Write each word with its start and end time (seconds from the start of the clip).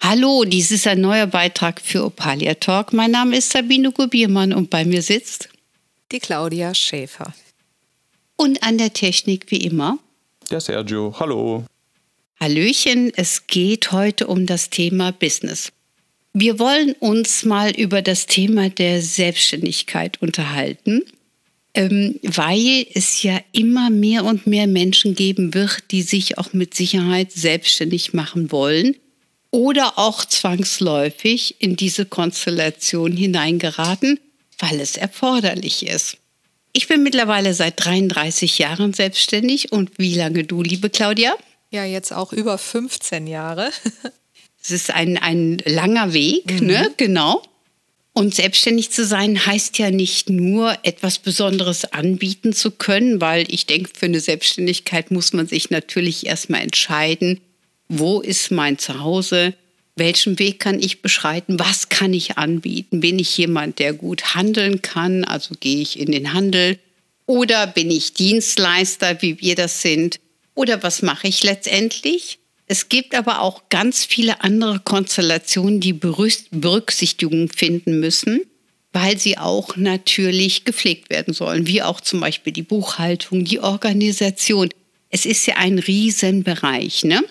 Hallo, 0.00 0.44
dies 0.44 0.70
ist 0.70 0.86
ein 0.86 1.00
neuer 1.00 1.26
Beitrag 1.26 1.80
für 1.80 2.04
Opalia 2.04 2.54
Talk. 2.54 2.92
Mein 2.92 3.10
Name 3.10 3.36
ist 3.36 3.50
Sabine 3.50 3.90
Gubiermann 3.90 4.52
und 4.52 4.70
bei 4.70 4.84
mir 4.84 5.02
sitzt 5.02 5.48
die 6.12 6.20
Claudia 6.20 6.74
Schäfer. 6.74 7.34
Und 8.36 8.62
an 8.62 8.78
der 8.78 8.92
Technik 8.92 9.50
wie 9.50 9.64
immer 9.64 9.98
der 10.50 10.60
Sergio. 10.60 11.14
Hallo. 11.18 11.64
Hallöchen, 12.38 13.12
es 13.16 13.46
geht 13.48 13.90
heute 13.90 14.28
um 14.28 14.46
das 14.46 14.70
Thema 14.70 15.10
Business. 15.10 15.72
Wir 16.32 16.58
wollen 16.58 16.92
uns 17.00 17.44
mal 17.44 17.70
über 17.70 18.02
das 18.02 18.26
Thema 18.26 18.68
der 18.68 19.02
Selbstständigkeit 19.02 20.20
unterhalten, 20.22 21.02
ähm, 21.74 22.20
weil 22.22 22.86
es 22.94 23.22
ja 23.22 23.40
immer 23.52 23.90
mehr 23.90 24.24
und 24.24 24.46
mehr 24.46 24.66
Menschen 24.66 25.14
geben 25.14 25.54
wird, 25.54 25.90
die 25.90 26.02
sich 26.02 26.38
auch 26.38 26.52
mit 26.52 26.74
Sicherheit 26.74 27.32
selbstständig 27.32 28.12
machen 28.12 28.52
wollen 28.52 28.94
oder 29.50 29.98
auch 29.98 30.24
zwangsläufig 30.24 31.56
in 31.60 31.76
diese 31.76 32.06
Konstellation 32.06 33.12
hineingeraten, 33.12 34.20
weil 34.58 34.80
es 34.80 34.96
erforderlich 34.96 35.86
ist. 35.86 36.18
Ich 36.72 36.88
bin 36.88 37.02
mittlerweile 37.02 37.54
seit 37.54 37.84
33 37.84 38.58
Jahren 38.58 38.92
selbstständig 38.92 39.72
und 39.72 39.98
wie 39.98 40.14
lange 40.14 40.44
du, 40.44 40.62
liebe 40.62 40.90
Claudia? 40.90 41.34
Ja, 41.70 41.84
jetzt 41.84 42.12
auch 42.12 42.32
über 42.32 42.58
15 42.58 43.26
Jahre. 43.26 43.70
Es 44.66 44.72
ist 44.72 44.90
ein, 44.90 45.16
ein 45.16 45.58
langer 45.64 46.12
Weg, 46.12 46.60
mhm. 46.60 46.66
ne? 46.66 46.92
Genau. 46.96 47.40
Und 48.12 48.34
selbstständig 48.34 48.90
zu 48.90 49.04
sein 49.04 49.46
heißt 49.46 49.78
ja 49.78 49.92
nicht 49.92 50.28
nur 50.28 50.76
etwas 50.82 51.20
Besonderes 51.20 51.84
anbieten 51.84 52.52
zu 52.52 52.72
können, 52.72 53.20
weil 53.20 53.44
ich 53.46 53.66
denke, 53.66 53.90
für 53.96 54.06
eine 54.06 54.18
Selbstständigkeit 54.18 55.12
muss 55.12 55.32
man 55.32 55.46
sich 55.46 55.70
natürlich 55.70 56.26
erstmal 56.26 56.62
entscheiden, 56.62 57.40
wo 57.88 58.20
ist 58.20 58.50
mein 58.50 58.78
Zuhause, 58.78 59.54
welchen 59.96 60.38
Weg 60.38 60.60
kann 60.60 60.78
ich 60.78 61.02
beschreiten, 61.02 61.58
was 61.58 61.88
kann 61.88 62.12
ich 62.12 62.36
anbieten, 62.36 63.00
bin 63.00 63.18
ich 63.18 63.36
jemand, 63.38 63.78
der 63.78 63.94
gut 63.94 64.34
handeln 64.34 64.82
kann, 64.82 65.24
also 65.24 65.54
gehe 65.58 65.80
ich 65.80 65.98
in 65.98 66.12
den 66.12 66.32
Handel 66.34 66.78
oder 67.24 67.66
bin 67.66 67.90
ich 67.90 68.12
Dienstleister, 68.12 69.20
wie 69.22 69.40
wir 69.40 69.54
das 69.54 69.82
sind, 69.82 70.20
oder 70.54 70.82
was 70.82 71.02
mache 71.02 71.28
ich 71.28 71.42
letztendlich? 71.42 72.38
Es 72.66 72.88
gibt 72.88 73.14
aber 73.14 73.40
auch 73.40 73.68
ganz 73.68 74.04
viele 74.04 74.42
andere 74.42 74.80
Konstellationen, 74.80 75.80
die 75.80 75.92
Berücksichtigung 75.92 77.48
finden 77.48 78.00
müssen, 78.00 78.40
weil 78.92 79.18
sie 79.18 79.38
auch 79.38 79.76
natürlich 79.76 80.64
gepflegt 80.64 81.10
werden 81.10 81.34
sollen, 81.34 81.66
wie 81.66 81.82
auch 81.82 82.00
zum 82.00 82.20
Beispiel 82.20 82.52
die 82.52 82.62
Buchhaltung, 82.62 83.44
die 83.44 83.60
Organisation. 83.60 84.70
Es 85.10 85.26
ist 85.26 85.46
ja 85.46 85.56
ein 85.56 85.78
Riesenbereich, 85.78 87.04
ne? 87.04 87.22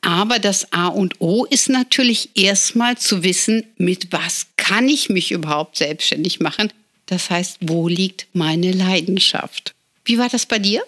Aber 0.00 0.38
das 0.38 0.72
A 0.72 0.88
und 0.88 1.20
O 1.20 1.44
ist 1.44 1.68
natürlich 1.68 2.30
erstmal 2.34 2.96
zu 2.96 3.24
wissen, 3.24 3.64
mit 3.76 4.12
was 4.12 4.46
kann 4.56 4.88
ich 4.88 5.08
mich 5.08 5.32
überhaupt 5.32 5.76
selbstständig 5.76 6.40
machen. 6.40 6.72
Das 7.06 7.30
heißt, 7.30 7.58
wo 7.62 7.88
liegt 7.88 8.26
meine 8.32 8.72
Leidenschaft? 8.72 9.74
Wie 10.04 10.18
war 10.18 10.28
das 10.28 10.46
bei 10.46 10.58
dir? 10.58 10.84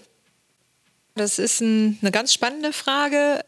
Das 1.16 1.38
ist 1.38 1.60
ein, 1.60 1.98
eine 2.02 2.12
ganz 2.12 2.32
spannende 2.32 2.72
Frage. 2.72 3.44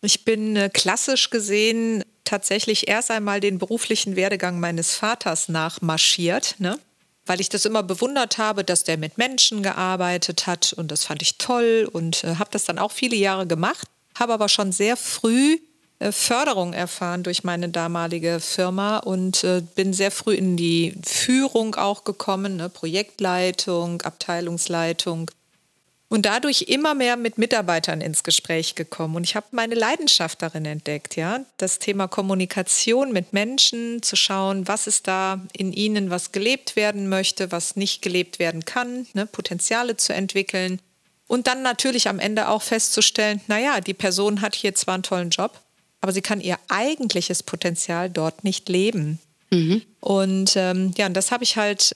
Ich 0.00 0.24
bin 0.24 0.56
äh, 0.56 0.70
klassisch 0.72 1.30
gesehen 1.30 2.04
tatsächlich 2.24 2.88
erst 2.88 3.10
einmal 3.10 3.40
den 3.40 3.58
beruflichen 3.58 4.16
Werdegang 4.16 4.60
meines 4.60 4.94
Vaters 4.94 5.48
nachmarschiert, 5.48 6.56
ne? 6.58 6.78
weil 7.26 7.40
ich 7.40 7.48
das 7.48 7.64
immer 7.64 7.82
bewundert 7.82 8.38
habe, 8.38 8.64
dass 8.64 8.84
der 8.84 8.96
mit 8.96 9.18
Menschen 9.18 9.62
gearbeitet 9.62 10.46
hat 10.46 10.72
und 10.72 10.90
das 10.90 11.04
fand 11.04 11.22
ich 11.22 11.36
toll 11.36 11.88
und 11.90 12.24
äh, 12.24 12.36
habe 12.36 12.50
das 12.52 12.64
dann 12.64 12.78
auch 12.78 12.92
viele 12.92 13.16
Jahre 13.16 13.46
gemacht 13.46 13.88
habe 14.18 14.32
aber 14.32 14.48
schon 14.48 14.72
sehr 14.72 14.96
früh 14.96 15.58
äh, 15.98 16.12
Förderung 16.12 16.72
erfahren 16.74 17.22
durch 17.22 17.42
meine 17.42 17.68
damalige 17.68 18.38
Firma 18.40 18.98
und 18.98 19.42
äh, 19.42 19.62
bin 19.74 19.92
sehr 19.92 20.10
früh 20.10 20.34
in 20.34 20.56
die 20.56 20.94
Führung 21.04 21.74
auch 21.74 22.04
gekommen, 22.04 22.56
ne? 22.56 22.68
Projektleitung, 22.68 24.02
Abteilungsleitung 24.02 25.30
und 26.08 26.24
dadurch 26.24 26.62
immer 26.62 26.94
mehr 26.94 27.16
mit 27.16 27.36
Mitarbeitern 27.36 28.00
ins 28.00 28.22
Gespräch 28.22 28.76
gekommen 28.76 29.16
und 29.16 29.24
ich 29.24 29.34
habe 29.34 29.46
meine 29.50 29.74
Leidenschaft 29.74 30.40
darin 30.40 30.64
entdeckt, 30.64 31.16
ja, 31.16 31.40
das 31.56 31.80
Thema 31.80 32.06
Kommunikation 32.06 33.12
mit 33.12 33.32
Menschen, 33.32 34.02
zu 34.02 34.14
schauen, 34.16 34.68
was 34.68 34.86
ist 34.86 35.08
da 35.08 35.40
in 35.52 35.72
ihnen, 35.72 36.10
was 36.10 36.32
gelebt 36.32 36.76
werden 36.76 37.08
möchte, 37.08 37.50
was 37.50 37.76
nicht 37.76 38.02
gelebt 38.02 38.38
werden 38.38 38.64
kann, 38.64 39.06
ne? 39.14 39.26
Potenziale 39.26 39.96
zu 39.96 40.14
entwickeln 40.14 40.80
und 41.28 41.46
dann 41.46 41.62
natürlich 41.62 42.08
am 42.08 42.18
Ende 42.18 42.48
auch 42.48 42.62
festzustellen, 42.62 43.40
naja, 43.46 43.80
die 43.80 43.94
Person 43.94 44.40
hat 44.40 44.56
hier 44.56 44.74
zwar 44.74 44.94
einen 44.94 45.02
tollen 45.04 45.30
Job, 45.30 45.60
aber 46.00 46.12
sie 46.12 46.22
kann 46.22 46.40
ihr 46.40 46.58
eigentliches 46.68 47.42
Potenzial 47.42 48.10
dort 48.10 48.42
nicht 48.44 48.68
leben. 48.68 49.20
Mhm. 49.50 49.82
Und 50.00 50.56
ähm, 50.56 50.92
ja, 50.96 51.06
und 51.06 51.14
das 51.14 51.30
habe 51.30 51.44
ich 51.44 51.56
halt 51.56 51.94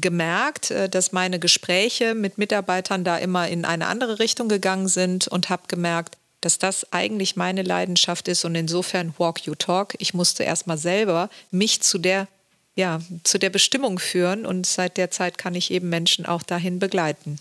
gemerkt, 0.00 0.70
äh, 0.70 0.88
dass 0.88 1.12
meine 1.12 1.38
Gespräche 1.38 2.14
mit 2.14 2.36
Mitarbeitern 2.36 3.04
da 3.04 3.16
immer 3.16 3.48
in 3.48 3.64
eine 3.64 3.86
andere 3.86 4.18
Richtung 4.18 4.48
gegangen 4.48 4.88
sind 4.88 5.28
und 5.28 5.50
habe 5.50 5.62
gemerkt, 5.68 6.16
dass 6.40 6.58
das 6.58 6.92
eigentlich 6.92 7.36
meine 7.36 7.62
Leidenschaft 7.62 8.28
ist 8.28 8.44
und 8.44 8.54
insofern 8.54 9.14
walk 9.18 9.46
you 9.46 9.54
talk. 9.54 9.94
Ich 9.98 10.14
musste 10.14 10.42
erstmal 10.42 10.78
selber 10.78 11.30
mich 11.50 11.80
zu 11.80 11.98
der 11.98 12.28
ja, 12.76 13.00
zu 13.22 13.38
der 13.38 13.50
Bestimmung 13.50 14.00
führen 14.00 14.44
und 14.44 14.66
seit 14.66 14.96
der 14.96 15.12
Zeit 15.12 15.38
kann 15.38 15.54
ich 15.54 15.70
eben 15.70 15.88
Menschen 15.90 16.26
auch 16.26 16.42
dahin 16.42 16.80
begleiten. 16.80 17.38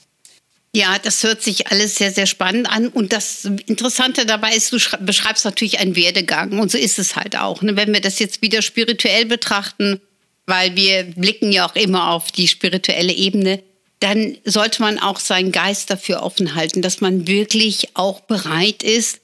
Ja, 0.75 0.97
das 0.97 1.23
hört 1.23 1.43
sich 1.43 1.67
alles 1.67 1.95
sehr, 1.97 2.11
sehr 2.11 2.25
spannend 2.25 2.67
an. 2.67 2.87
Und 2.87 3.13
das 3.13 3.45
Interessante 3.45 4.25
dabei 4.25 4.55
ist, 4.55 4.71
du 4.73 4.77
beschreibst 5.01 5.45
natürlich 5.45 5.79
einen 5.79 5.95
Werdegang. 5.95 6.59
Und 6.59 6.71
so 6.71 6.79
ist 6.79 6.97
es 6.97 7.15
halt 7.15 7.37
auch. 7.37 7.61
Ne? 7.61 7.75
Wenn 7.75 7.93
wir 7.93 8.01
das 8.01 8.17
jetzt 8.17 8.41
wieder 8.41 8.63
spirituell 8.63 9.25
betrachten, 9.25 10.01
weil 10.47 10.75
wir 10.75 11.03
blicken 11.03 11.51
ja 11.51 11.67
auch 11.67 11.75
immer 11.75 12.09
auf 12.09 12.31
die 12.31 12.47
spirituelle 12.47 13.13
Ebene, 13.13 13.61
dann 13.99 14.37
sollte 14.45 14.81
man 14.81 14.97
auch 14.97 15.19
seinen 15.19 15.51
Geist 15.51 15.91
dafür 15.91 16.23
offen 16.23 16.55
halten, 16.55 16.81
dass 16.81 17.01
man 17.01 17.27
wirklich 17.27 17.95
auch 17.95 18.21
bereit 18.21 18.81
ist, 18.81 19.21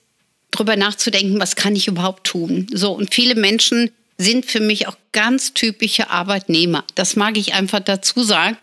darüber 0.52 0.76
nachzudenken, 0.76 1.40
was 1.40 1.56
kann 1.56 1.76
ich 1.76 1.88
überhaupt 1.88 2.28
tun. 2.28 2.68
So, 2.72 2.92
und 2.92 3.14
viele 3.14 3.36
Menschen 3.36 3.92
sind 4.18 4.46
für 4.46 4.60
mich 4.60 4.88
auch 4.88 4.96
ganz 5.12 5.54
typische 5.54 6.12
Arbeitnehmer. 6.12 6.86
Das 6.94 7.16
mag 7.16 7.38
ich 7.38 7.54
einfach 7.54 7.80
dazu 7.80 8.22
sagen 8.22 8.58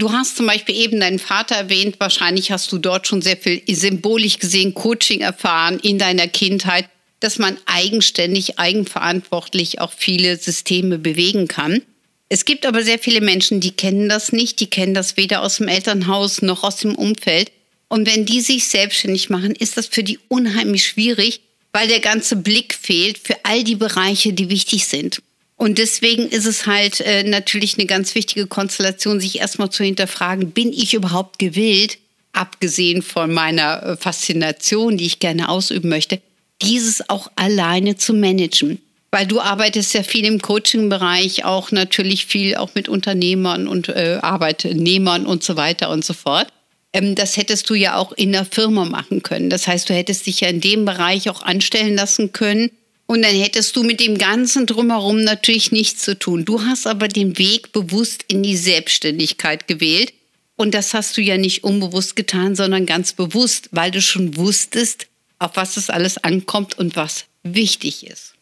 Du 0.00 0.12
hast 0.12 0.36
zum 0.36 0.46
Beispiel 0.46 0.76
eben 0.76 1.00
deinen 1.00 1.18
Vater 1.18 1.56
erwähnt. 1.56 1.96
Wahrscheinlich 1.98 2.52
hast 2.52 2.70
du 2.70 2.78
dort 2.78 3.08
schon 3.08 3.20
sehr 3.20 3.36
viel 3.36 3.60
symbolisch 3.68 4.38
gesehen 4.38 4.72
Coaching 4.72 5.22
erfahren 5.22 5.80
in 5.80 5.98
deiner 5.98 6.28
Kindheit, 6.28 6.88
dass 7.18 7.40
man 7.40 7.58
eigenständig, 7.66 8.60
eigenverantwortlich 8.60 9.80
auch 9.80 9.92
viele 9.92 10.36
Systeme 10.36 10.98
bewegen 10.98 11.48
kann. 11.48 11.82
Es 12.28 12.44
gibt 12.44 12.64
aber 12.64 12.84
sehr 12.84 13.00
viele 13.00 13.20
Menschen, 13.20 13.58
die 13.58 13.72
kennen 13.72 14.08
das 14.08 14.30
nicht. 14.30 14.60
Die 14.60 14.70
kennen 14.70 14.94
das 14.94 15.16
weder 15.16 15.42
aus 15.42 15.56
dem 15.56 15.66
Elternhaus 15.66 16.42
noch 16.42 16.62
aus 16.62 16.76
dem 16.76 16.94
Umfeld. 16.94 17.50
Und 17.88 18.06
wenn 18.06 18.24
die 18.24 18.40
sich 18.40 18.68
selbstständig 18.68 19.30
machen, 19.30 19.52
ist 19.52 19.76
das 19.76 19.86
für 19.86 20.04
die 20.04 20.20
unheimlich 20.28 20.86
schwierig, 20.86 21.40
weil 21.72 21.88
der 21.88 22.00
ganze 22.00 22.36
Blick 22.36 22.72
fehlt 22.72 23.18
für 23.18 23.34
all 23.42 23.64
die 23.64 23.76
Bereiche, 23.76 24.32
die 24.32 24.48
wichtig 24.48 24.86
sind. 24.86 25.22
Und 25.58 25.78
deswegen 25.78 26.28
ist 26.28 26.46
es 26.46 26.66
halt 26.66 27.00
äh, 27.00 27.24
natürlich 27.24 27.76
eine 27.76 27.86
ganz 27.86 28.14
wichtige 28.14 28.46
Konstellation, 28.46 29.18
sich 29.18 29.40
erstmal 29.40 29.70
zu 29.70 29.82
hinterfragen, 29.82 30.52
bin 30.52 30.72
ich 30.72 30.94
überhaupt 30.94 31.40
gewillt, 31.40 31.98
abgesehen 32.32 33.02
von 33.02 33.32
meiner 33.34 33.82
äh, 33.82 33.96
Faszination, 33.96 34.96
die 34.96 35.06
ich 35.06 35.18
gerne 35.18 35.48
ausüben 35.48 35.88
möchte, 35.88 36.20
dieses 36.62 37.10
auch 37.10 37.28
alleine 37.34 37.96
zu 37.96 38.14
managen. 38.14 38.80
Weil 39.10 39.26
du 39.26 39.40
arbeitest 39.40 39.94
ja 39.94 40.04
viel 40.04 40.26
im 40.26 40.40
Coaching-Bereich, 40.40 41.44
auch 41.44 41.72
natürlich 41.72 42.26
viel 42.26 42.54
auch 42.54 42.76
mit 42.76 42.88
Unternehmern 42.88 43.66
und 43.66 43.88
äh, 43.88 44.20
Arbeitnehmern 44.22 45.26
und 45.26 45.42
so 45.42 45.56
weiter 45.56 45.90
und 45.90 46.04
so 46.04 46.14
fort. 46.14 46.46
Ähm, 46.92 47.16
das 47.16 47.36
hättest 47.36 47.68
du 47.68 47.74
ja 47.74 47.96
auch 47.96 48.12
in 48.12 48.30
der 48.30 48.44
Firma 48.44 48.84
machen 48.84 49.24
können. 49.24 49.50
Das 49.50 49.66
heißt, 49.66 49.88
du 49.88 49.94
hättest 49.94 50.28
dich 50.28 50.40
ja 50.40 50.48
in 50.50 50.60
dem 50.60 50.84
Bereich 50.84 51.28
auch 51.28 51.42
anstellen 51.42 51.96
lassen 51.96 52.30
können 52.32 52.70
und 53.08 53.22
dann 53.22 53.34
hättest 53.34 53.74
du 53.74 53.82
mit 53.82 54.00
dem 54.00 54.18
Ganzen 54.18 54.66
drumherum 54.66 55.24
natürlich 55.24 55.72
nichts 55.72 56.02
zu 56.02 56.18
tun. 56.18 56.44
Du 56.44 56.60
hast 56.60 56.86
aber 56.86 57.08
den 57.08 57.38
Weg 57.38 57.72
bewusst 57.72 58.22
in 58.28 58.42
die 58.42 58.56
Selbstständigkeit 58.56 59.66
gewählt. 59.66 60.12
Und 60.56 60.74
das 60.74 60.92
hast 60.92 61.16
du 61.16 61.22
ja 61.22 61.38
nicht 61.38 61.64
unbewusst 61.64 62.16
getan, 62.16 62.54
sondern 62.54 62.84
ganz 62.84 63.14
bewusst, 63.14 63.70
weil 63.72 63.90
du 63.90 64.02
schon 64.02 64.36
wusstest, 64.36 65.06
auf 65.38 65.52
was 65.54 65.78
es 65.78 65.88
alles 65.88 66.18
ankommt 66.18 66.76
und 66.78 66.96
was 66.96 67.24
wichtig 67.42 68.06
ist. 68.06 68.34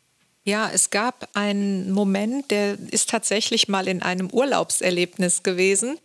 Ja, 0.43 0.69
es 0.75 0.91
gab 0.91 1.29
einen 1.35 1.93
Moment, 1.93 2.51
der 2.51 2.77
ist 2.91 3.09
tatsächlich 3.09 3.69
mal 3.69 3.87
in 3.87 4.03
einem 4.03 4.31
Urlaubserlebnis 4.31 5.45
gewesen. 5.45 5.97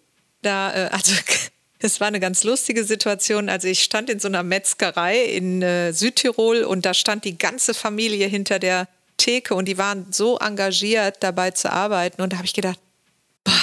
Da, 0.43 0.71
äh, 0.71 0.89
also 0.91 1.13
es 1.83 1.99
war 1.99 2.07
eine 2.07 2.19
ganz 2.19 2.43
lustige 2.43 2.83
Situation. 2.83 3.49
Also 3.49 3.67
ich 3.67 3.83
stand 3.83 4.09
in 4.09 4.19
so 4.19 4.27
einer 4.27 4.43
Metzgerei 4.43 5.23
in 5.23 5.61
äh, 5.61 5.93
Südtirol 5.93 6.63
und 6.63 6.85
da 6.85 6.93
stand 6.93 7.25
die 7.25 7.37
ganze 7.37 7.73
Familie 7.73 8.27
hinter 8.27 8.59
der 8.59 8.87
Theke 9.17 9.55
und 9.55 9.65
die 9.65 9.77
waren 9.77 10.07
so 10.11 10.37
engagiert 10.37 11.17
dabei 11.21 11.51
zu 11.51 11.71
arbeiten. 11.71 12.21
Und 12.21 12.33
da 12.33 12.37
habe 12.37 12.45
ich 12.45 12.53
gedacht, 12.53 12.79
boah, 13.43 13.53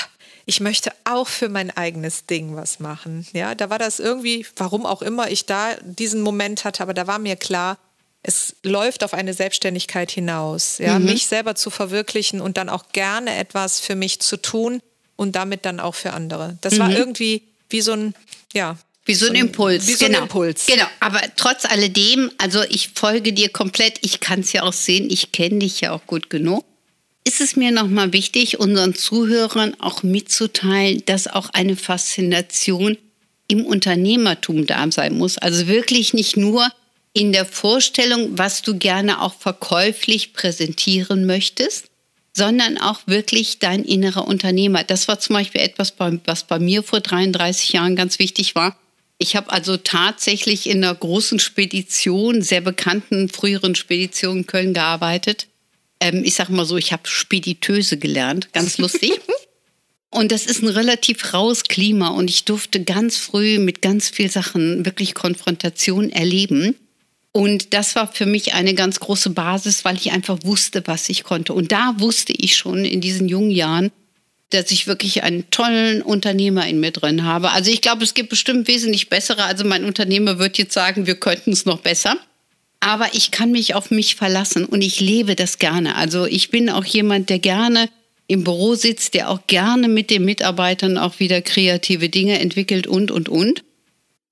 ich 0.47 0.61
möchte 0.61 0.93
auch 1.05 1.29
für 1.29 1.49
mein 1.49 1.71
eigenes 1.71 2.27
Ding 2.27 2.57
was 2.57 2.81
machen. 2.81 3.27
Ja, 3.33 3.55
da 3.55 3.71
war 3.71 3.79
das 3.79 4.01
irgendwie, 4.01 4.47
warum 4.57 4.85
auch 4.85 5.03
immer 5.03 5.31
ich 5.31 5.47
da 5.47 5.75
diesen 5.83 6.23
Moment 6.23 6.65
hatte, 6.65 6.83
aber 6.83 6.95
da 6.95 7.07
war 7.07 7.19
mir 7.19 7.37
klar, 7.37 7.79
es 8.23 8.57
läuft 8.65 9.05
auf 9.05 9.15
eine 9.15 9.33
Selbstständigkeit 9.33 10.11
hinaus, 10.11 10.79
ja, 10.79 10.99
mhm. 10.99 11.07
mich 11.07 11.29
selber 11.29 11.55
zu 11.55 11.71
verwirklichen 11.71 12.41
und 12.41 12.57
dann 12.57 12.69
auch 12.69 12.89
gerne 12.93 13.37
etwas 13.37 13.79
für 13.79 13.95
mich 13.95 14.21
zu 14.21 14.37
tun 14.37 14.81
und 15.15 15.37
damit 15.37 15.65
dann 15.65 15.79
auch 15.79 15.95
für 15.95 16.13
andere. 16.13 16.59
Das 16.63 16.75
mhm. 16.75 16.79
war 16.79 16.91
irgendwie 16.91 17.49
wie 17.69 17.81
so 17.81 17.93
ein, 17.93 18.15
ja. 18.53 18.77
Wie 19.05 19.15
so 19.15 19.27
ein 19.27 19.35
Impuls. 19.35 19.87
Wie 19.87 19.95
so 19.95 20.05
genau. 20.07 20.19
ein 20.19 20.25
Impuls. 20.25 20.67
Genau. 20.67 20.85
Aber 21.01 21.23
trotz 21.37 21.65
alledem, 21.65 22.31
also 22.37 22.63
ich 22.69 22.91
folge 22.95 23.33
dir 23.33 23.49
komplett. 23.49 23.99
Ich 24.03 24.21
kann 24.21 24.41
es 24.41 24.53
ja 24.53 24.65
auch 24.65 24.75
sehen. 24.75 25.09
Ich 25.11 25.33
kenne 25.33 25.61
dich 25.61 25.81
ja 25.81 25.93
auch 25.93 26.07
gut 26.07 26.29
genug. 26.29 26.65
Ist 27.25 27.41
es 27.41 27.57
mir 27.57 27.73
nochmal 27.73 28.13
wichtig, 28.13 28.59
unseren 28.61 28.95
Zuhörern 28.95 29.75
auch 29.81 30.03
mitzuteilen, 30.03 31.03
dass 31.07 31.27
auch 31.27 31.51
eine 31.51 31.77
Faszination 31.77 32.99
im 33.49 33.65
Unternehmertum 33.67 34.67
da 34.67 34.91
sein 34.91 35.17
muss. 35.17 35.39
Also 35.39 35.67
wirklich 35.67 36.15
nicht 36.15 36.37
nur 36.37 36.71
in 37.13 37.33
der 37.33 37.47
Vorstellung, 37.47 38.39
was 38.39 38.63
du 38.63 38.79
gerne 38.79 39.21
auch 39.21 39.35
verkäuflich 39.35 40.35
präsentieren 40.35 41.27
möchtest, 41.27 41.88
sondern 42.39 42.79
auch 42.79 43.01
wirklich 43.07 43.59
dein 43.59 43.85
innerer 43.85 44.29
Unternehmer. 44.29 44.85
Das 44.85 45.09
war 45.09 45.19
zum 45.19 45.35
Beispiel 45.35 45.61
etwas, 45.61 45.95
was 45.99 46.45
bei 46.45 46.61
mir 46.61 46.85
vor 46.85 47.01
33 47.01 47.73
Jahren 47.73 47.97
ganz 47.97 48.21
wichtig 48.21 48.55
war. 48.55 48.79
Ich 49.19 49.35
habe 49.35 49.51
also 49.51 49.77
tatsächlich 49.77 50.69
in 50.69 50.85
einer 50.85 50.95
großen 50.95 51.41
Spedition, 51.41 52.41
sehr 52.41 52.61
bekannten 52.61 53.29
früheren 53.29 53.75
Spedition 53.75 54.39
in 54.39 54.47
Köln 54.47 54.73
gearbeitet. 54.73 55.49
Ähm, 55.99 56.23
ich 56.25 56.37
sage 56.37 56.53
mal 56.53 56.65
so, 56.65 56.77
ich 56.77 56.93
habe 56.93 57.09
Spediteuse 57.09 57.99
gelernt, 57.99 58.53
ganz 58.53 58.79
lustig. 58.79 59.11
Und 60.11 60.31
das 60.31 60.47
ist 60.47 60.63
ein 60.63 60.69
relativ 60.69 61.35
raues 61.35 61.65
Klima 61.65 62.09
und 62.09 62.31
ich 62.31 62.47
durfte 62.47 62.83
ganz 62.83 63.19
früh 63.19 63.59
mit 63.59 63.83
ganz 63.83 64.09
vielen 64.09 64.31
Sachen 64.31 64.87
wirklich 64.87 65.13
Konfrontation 65.13 66.09
erleben. 66.09 66.77
Und 67.39 67.73
das 67.73 67.95
war 67.95 68.13
für 68.13 68.27
mich 68.27 68.55
eine 68.55 68.75
ganz 68.75 68.99
große 68.99 69.31
Basis, 69.31 69.85
weil 69.85 69.95
ich 69.95 70.11
einfach 70.11 70.39
wusste, 70.43 70.83
was 70.87 71.09
ich 71.09 71.23
konnte. 71.23 71.53
Und 71.53 71.71
da 71.71 71.95
wusste 71.99 72.33
ich 72.33 72.57
schon 72.57 72.85
in 72.85 73.01
diesen 73.01 73.29
jungen 73.29 73.53
Jahren, 73.53 73.93
dass 74.51 74.73
ich 74.73 74.89
wirklich 74.89 75.23
einen 75.23 75.49
tollen 75.53 76.03
Unternehmer 76.03 76.67
in 76.67 76.81
mir 76.81 76.91
drin 76.91 77.23
habe. 77.23 77.53
Also 77.53 77.71
ich 77.71 77.81
glaube, 77.81 78.03
es 78.03 78.15
gibt 78.15 78.31
bestimmt 78.31 78.67
wesentlich 78.67 79.09
bessere. 79.09 79.45
Also 79.45 79.65
mein 79.65 79.85
Unternehmer 79.85 80.41
wird 80.41 80.59
jetzt 80.59 80.75
sagen, 80.75 81.07
wir 81.07 81.15
könnten 81.15 81.53
es 81.53 81.65
noch 81.65 81.79
besser. 81.79 82.17
Aber 82.81 83.07
ich 83.13 83.31
kann 83.31 83.53
mich 83.53 83.77
auf 83.77 83.93
mich 83.93 84.17
verlassen 84.17 84.65
und 84.65 84.83
ich 84.83 84.99
lebe 84.99 85.37
das 85.37 85.61
gerne. 85.61 85.95
Also 85.95 86.27
ich 86.27 86.51
bin 86.51 86.69
auch 86.69 86.85
jemand, 86.85 87.31
der 87.31 87.39
gerne 87.39 87.89
im 88.27 88.43
Büro 88.43 88.75
sitzt, 88.75 89.15
der 89.15 89.31
auch 89.31 89.47
gerne 89.47 89.87
mit 89.87 90.11
den 90.11 90.25
Mitarbeitern 90.25 90.99
auch 90.99 91.21
wieder 91.21 91.41
kreative 91.41 92.09
Dinge 92.09 92.41
entwickelt 92.41 92.89
und, 92.89 93.13
und, 93.13 93.29
und. 93.29 93.63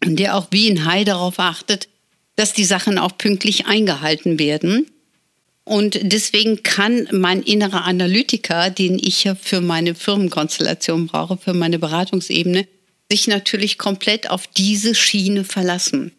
Und 0.05 0.19
der 0.19 0.35
auch 0.35 0.49
wie 0.51 0.69
ein 0.69 0.85
Hai 0.87 1.05
darauf 1.05 1.39
achtet, 1.39 1.87
dass 2.37 2.53
die 2.53 2.65
Sachen 2.65 2.99
auch 2.99 3.19
pünktlich 3.19 3.67
eingehalten 3.67 4.39
werden. 4.39 4.87
Und 5.65 5.99
deswegen 6.03 6.63
kann 6.63 7.09
mein 7.11 7.43
innerer 7.43 7.85
Analytiker, 7.85 8.71
den 8.71 8.99
ich 8.99 9.25
ja 9.25 9.35
für 9.35 9.61
meine 9.61 9.95
Firmenkonstellation 9.95 11.09
brauche, 11.09 11.37
für 11.37 11.55
meine 11.55 11.79
Beratungsebene, 11.79 12.69
sich 13.11 13.27
natürlich 13.27 13.79
komplett 13.79 14.31
auf 14.31 14.47
diese 14.47 14.95
Schiene 14.95 15.45
verlassen. 15.45 16.13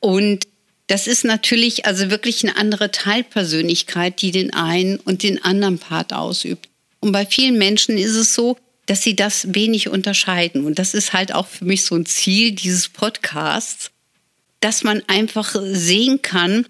Und 0.00 0.46
das 0.86 1.06
ist 1.06 1.24
natürlich 1.24 1.86
also 1.86 2.10
wirklich 2.10 2.42
eine 2.44 2.56
andere 2.56 2.90
Teilpersönlichkeit, 2.90 4.20
die 4.20 4.30
den 4.30 4.52
einen 4.52 4.96
und 4.98 5.22
den 5.22 5.42
anderen 5.42 5.78
Part 5.78 6.12
ausübt. 6.12 6.68
Und 7.00 7.12
bei 7.12 7.26
vielen 7.26 7.58
Menschen 7.58 7.98
ist 7.98 8.14
es 8.14 8.34
so, 8.34 8.56
dass 8.86 9.02
sie 9.02 9.16
das 9.16 9.54
wenig 9.54 9.88
unterscheiden. 9.88 10.64
Und 10.64 10.78
das 10.78 10.94
ist 10.94 11.12
halt 11.12 11.34
auch 11.34 11.46
für 11.46 11.64
mich 11.64 11.84
so 11.84 11.94
ein 11.94 12.06
Ziel 12.06 12.52
dieses 12.52 12.88
Podcasts, 12.88 13.90
dass 14.64 14.82
man 14.82 15.02
einfach 15.08 15.54
sehen 15.62 16.22
kann, 16.22 16.64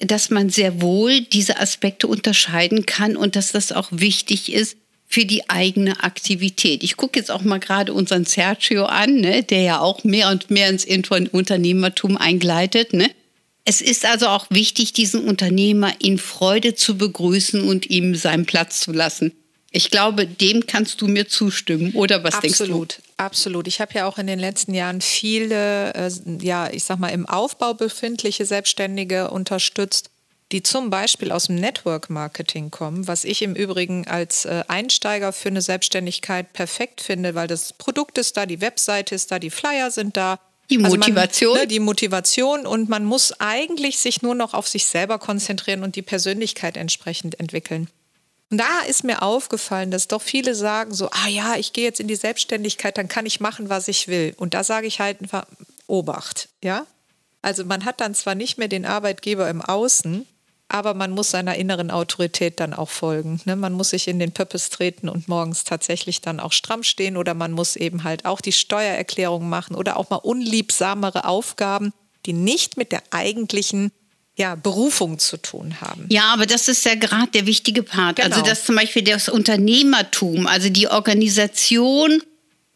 dass 0.00 0.28
man 0.28 0.50
sehr 0.50 0.82
wohl 0.82 1.22
diese 1.22 1.58
Aspekte 1.58 2.08
unterscheiden 2.08 2.84
kann 2.84 3.16
und 3.16 3.36
dass 3.36 3.52
das 3.52 3.72
auch 3.72 3.88
wichtig 3.90 4.52
ist 4.52 4.76
für 5.08 5.24
die 5.24 5.48
eigene 5.48 6.04
Aktivität. 6.04 6.84
Ich 6.84 6.98
gucke 6.98 7.18
jetzt 7.18 7.30
auch 7.30 7.40
mal 7.40 7.58
gerade 7.58 7.94
unseren 7.94 8.26
Sergio 8.26 8.84
an, 8.84 9.14
ne, 9.14 9.42
der 9.42 9.62
ja 9.62 9.80
auch 9.80 10.04
mehr 10.04 10.28
und 10.28 10.50
mehr 10.50 10.68
ins 10.68 10.84
Unternehmertum 10.84 12.18
eingleitet. 12.18 12.92
Ne. 12.92 13.10
Es 13.64 13.80
ist 13.80 14.04
also 14.04 14.26
auch 14.26 14.44
wichtig, 14.50 14.92
diesen 14.92 15.26
Unternehmer 15.26 15.94
in 15.98 16.18
Freude 16.18 16.74
zu 16.74 16.98
begrüßen 16.98 17.66
und 17.66 17.88
ihm 17.88 18.14
seinen 18.14 18.44
Platz 18.44 18.80
zu 18.80 18.92
lassen. 18.92 19.32
Ich 19.70 19.90
glaube, 19.90 20.26
dem 20.26 20.66
kannst 20.66 21.00
du 21.00 21.08
mir 21.08 21.28
zustimmen, 21.28 21.92
oder 21.94 22.24
was 22.24 22.34
absolut, 22.34 22.92
denkst 22.92 22.96
du? 22.96 23.22
Absolut. 23.22 23.66
Ich 23.66 23.80
habe 23.80 23.94
ja 23.94 24.06
auch 24.06 24.18
in 24.18 24.26
den 24.26 24.38
letzten 24.38 24.74
Jahren 24.74 25.00
viele, 25.00 25.92
äh, 25.94 26.10
ja, 26.40 26.70
ich 26.70 26.84
sag 26.84 26.98
mal, 26.98 27.08
im 27.08 27.26
Aufbau 27.26 27.74
befindliche 27.74 28.46
Selbstständige 28.46 29.30
unterstützt, 29.30 30.10
die 30.52 30.62
zum 30.62 30.90
Beispiel 30.90 31.32
aus 31.32 31.48
dem 31.48 31.56
Network 31.56 32.08
Marketing 32.08 32.70
kommen, 32.70 33.08
was 33.08 33.24
ich 33.24 33.42
im 33.42 33.54
Übrigen 33.54 34.06
als 34.06 34.44
äh, 34.44 34.62
Einsteiger 34.68 35.32
für 35.32 35.48
eine 35.48 35.60
Selbstständigkeit 35.60 36.52
perfekt 36.52 37.00
finde, 37.00 37.34
weil 37.34 37.48
das 37.48 37.72
Produkt 37.72 38.18
ist 38.18 38.36
da, 38.36 38.46
die 38.46 38.60
Webseite 38.60 39.14
ist 39.14 39.32
da, 39.32 39.38
die 39.38 39.50
Flyer 39.50 39.90
sind 39.90 40.16
da. 40.16 40.38
Die 40.70 40.78
Motivation. 40.78 41.50
Also 41.50 41.60
man, 41.60 41.62
ne, 41.62 41.68
die 41.68 41.80
Motivation 41.80 42.66
und 42.66 42.88
man 42.88 43.04
muss 43.04 43.32
eigentlich 43.40 43.98
sich 43.98 44.22
nur 44.22 44.34
noch 44.34 44.54
auf 44.54 44.68
sich 44.68 44.86
selber 44.86 45.18
konzentrieren 45.18 45.82
und 45.82 45.96
die 45.96 46.02
Persönlichkeit 46.02 46.76
entsprechend 46.76 47.38
entwickeln. 47.40 47.88
Und 48.50 48.58
da 48.58 48.80
ist 48.86 49.02
mir 49.02 49.22
aufgefallen, 49.22 49.90
dass 49.90 50.08
doch 50.08 50.22
viele 50.22 50.54
sagen 50.54 50.94
so, 50.94 51.10
ah 51.10 51.28
ja, 51.28 51.56
ich 51.56 51.72
gehe 51.72 51.84
jetzt 51.84 51.98
in 51.98 52.06
die 52.06 52.14
Selbstständigkeit, 52.14 52.96
dann 52.96 53.08
kann 53.08 53.26
ich 53.26 53.40
machen, 53.40 53.68
was 53.68 53.88
ich 53.88 54.06
will. 54.06 54.34
Und 54.36 54.54
da 54.54 54.62
sage 54.62 54.86
ich 54.86 55.00
halt 55.00 55.20
einfach, 55.20 55.46
Obacht, 55.88 56.48
ja. 56.62 56.86
Also 57.42 57.64
man 57.64 57.84
hat 57.84 58.00
dann 58.00 58.14
zwar 58.14 58.34
nicht 58.34 58.58
mehr 58.58 58.68
den 58.68 58.84
Arbeitgeber 58.84 59.48
im 59.48 59.62
Außen, 59.62 60.26
aber 60.68 60.94
man 60.94 61.12
muss 61.12 61.30
seiner 61.30 61.54
inneren 61.54 61.90
Autorität 61.90 62.58
dann 62.58 62.74
auch 62.74 62.88
folgen. 62.88 63.40
Ne? 63.44 63.54
Man 63.54 63.72
muss 63.72 63.90
sich 63.90 64.08
in 64.08 64.18
den 64.18 64.32
Pöppes 64.32 64.70
treten 64.70 65.08
und 65.08 65.28
morgens 65.28 65.62
tatsächlich 65.62 66.20
dann 66.20 66.40
auch 66.40 66.52
stramm 66.52 66.82
stehen 66.82 67.16
oder 67.16 67.34
man 67.34 67.52
muss 67.52 67.76
eben 67.76 68.02
halt 68.02 68.24
auch 68.24 68.40
die 68.40 68.52
Steuererklärung 68.52 69.48
machen 69.48 69.76
oder 69.76 69.96
auch 69.96 70.10
mal 70.10 70.16
unliebsamere 70.16 71.24
Aufgaben, 71.24 71.92
die 72.26 72.32
nicht 72.32 72.76
mit 72.76 72.90
der 72.90 73.02
eigentlichen 73.10 73.92
ja, 74.36 74.54
Berufung 74.54 75.18
zu 75.18 75.38
tun 75.38 75.80
haben. 75.80 76.06
Ja, 76.10 76.32
aber 76.34 76.46
das 76.46 76.68
ist 76.68 76.84
ja 76.84 76.94
gerade 76.94 77.28
der 77.28 77.46
wichtige 77.46 77.82
Part. 77.82 78.20
Also, 78.20 78.30
genau. 78.30 78.42
Also, 78.42 78.50
dass 78.50 78.64
zum 78.64 78.76
Beispiel 78.76 79.02
das 79.02 79.28
Unternehmertum, 79.28 80.46
also 80.46 80.68
die 80.68 80.88
Organisation, 80.88 82.22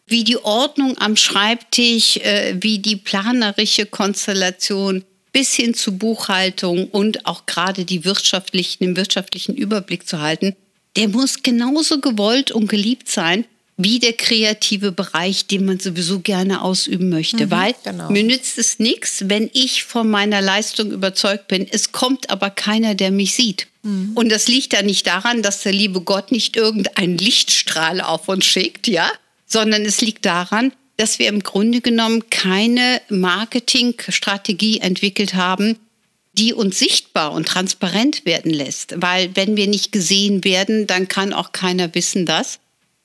wie 0.07 0.25
die 0.25 0.39
Ordnung 0.39 0.97
am 0.99 1.17
Schreibtisch, 1.17 2.17
äh, 2.17 2.57
wie 2.61 2.79
die 2.79 2.97
planerische 2.97 3.87
Konstellation 3.87 5.05
bis 5.33 5.55
hin 5.55 5.75
zu 5.75 5.97
Buchhaltung 5.97 6.89
und 6.89 7.27
auch 7.27 7.47
gerade 7.47 7.85
die 7.85 8.05
wirtschaftlichen, 8.05 8.85
den 8.85 8.97
wirtschaftlichen 8.97 9.55
Überblick 9.55 10.09
zu 10.09 10.21
halten, 10.21 10.57
der 10.97 11.09
muss 11.09 11.43
genauso 11.43 12.01
gewollt 12.01 12.51
und 12.51 12.69
geliebt 12.69 13.09
sein 13.09 13.45
wie 13.83 13.99
der 13.99 14.13
kreative 14.13 14.93
Bereich, 14.93 15.47
den 15.47 15.65
man 15.65 15.79
sowieso 15.81 16.21
gerne 16.21 16.63
ausüben 16.63 17.09
möchte. 17.09 17.47
Mhm, 17.47 17.51
Weil 17.51 17.75
genau. 17.83 18.11
mir 18.11 18.23
nützt 18.23 18.59
es 18.59 18.79
nichts, 18.79 19.25
wenn 19.29 19.49
ich 19.53 19.85
von 19.85 20.09
meiner 20.11 20.41
Leistung 20.41 20.91
überzeugt 20.91 21.49
bin. 21.49 21.67
Es 21.71 21.93
kommt 21.93 22.31
aber 22.31 22.51
keiner, 22.51 22.95
der 22.95 23.11
mich 23.11 23.35
sieht. 23.35 23.69
Mhm. 23.83 24.13
Und 24.15 24.31
das 24.31 24.49
liegt 24.49 24.73
ja 24.73 24.83
nicht 24.83 25.07
daran, 25.07 25.43
dass 25.43 25.63
der 25.63 25.73
liebe 25.73 26.03
Gott 26.03 26.31
nicht 26.33 26.57
irgendeinen 26.57 27.17
Lichtstrahl 27.17 28.01
auf 28.01 28.29
uns 28.29 28.45
schickt, 28.45 28.87
ja, 28.87 29.11
sondern 29.47 29.85
es 29.85 30.01
liegt 30.01 30.27
daran, 30.27 30.73
dass 30.97 31.19
wir 31.19 31.29
im 31.29 31.43
Grunde 31.43 31.81
genommen 31.81 32.29
keine 32.29 33.01
Marketingstrategie 33.09 34.81
entwickelt 34.81 35.35
haben, 35.35 35.77
die 36.35 36.53
uns 36.53 36.79
sichtbar 36.79 37.33
und 37.33 37.49
transparent 37.49 38.27
werden 38.27 38.53
lässt. 38.53 38.95
Weil 38.97 39.35
wenn 39.35 39.57
wir 39.57 39.67
nicht 39.67 39.93
gesehen 39.93 40.45
werden, 40.45 40.87
dann 40.87 41.09
kann 41.09 41.33
auch 41.33 41.53
keiner 41.53 41.95
wissen 41.95 42.27
das. 42.27 42.61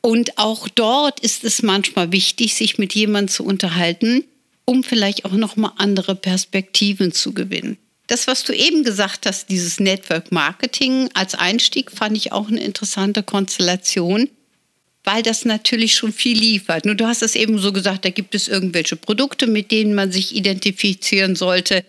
Und 0.05 0.38
auch 0.38 0.67
dort 0.67 1.19
ist 1.19 1.43
es 1.43 1.63
manchmal 1.63 2.12
wichtig, 2.12 2.53
sich 2.53 2.77
mit 2.77 2.93
jemandem 2.93 3.27
zu 3.27 3.43
unterhalten, 3.43 4.24
um 4.63 4.83
vielleicht 4.83 5.25
auch 5.25 5.31
nochmal 5.31 5.71
andere 5.77 6.13
Perspektiven 6.13 7.12
zu 7.12 7.33
gewinnen. 7.33 7.79
Das, 8.05 8.27
was 8.27 8.43
du 8.43 8.53
eben 8.53 8.83
gesagt 8.83 9.25
hast, 9.25 9.50
dieses 9.50 9.79
Network 9.79 10.31
Marketing 10.31 11.09
als 11.15 11.33
Einstieg, 11.33 11.89
fand 11.89 12.15
ich 12.17 12.31
auch 12.31 12.50
eine 12.50 12.63
interessante 12.63 13.24
Konstellation, 13.24 14.29
weil 15.03 15.24
das 15.24 15.43
natürlich 15.43 15.95
schon 15.95 16.13
viel 16.13 16.38
liefert. 16.38 16.85
Nur 16.85 16.93
du 16.93 17.07
hast 17.07 17.24
es 17.24 17.33
eben 17.33 17.57
so 17.57 17.74
gesagt, 17.74 18.05
da 18.05 18.12
gibt 18.12 18.35
es 18.35 18.47
irgendwelche 18.47 18.97
Produkte, 18.97 19.47
mit 19.47 19.71
denen 19.71 19.95
man 19.95 20.12
sich 20.12 20.35
identifizieren 20.35 21.35
sollte. 21.35 21.83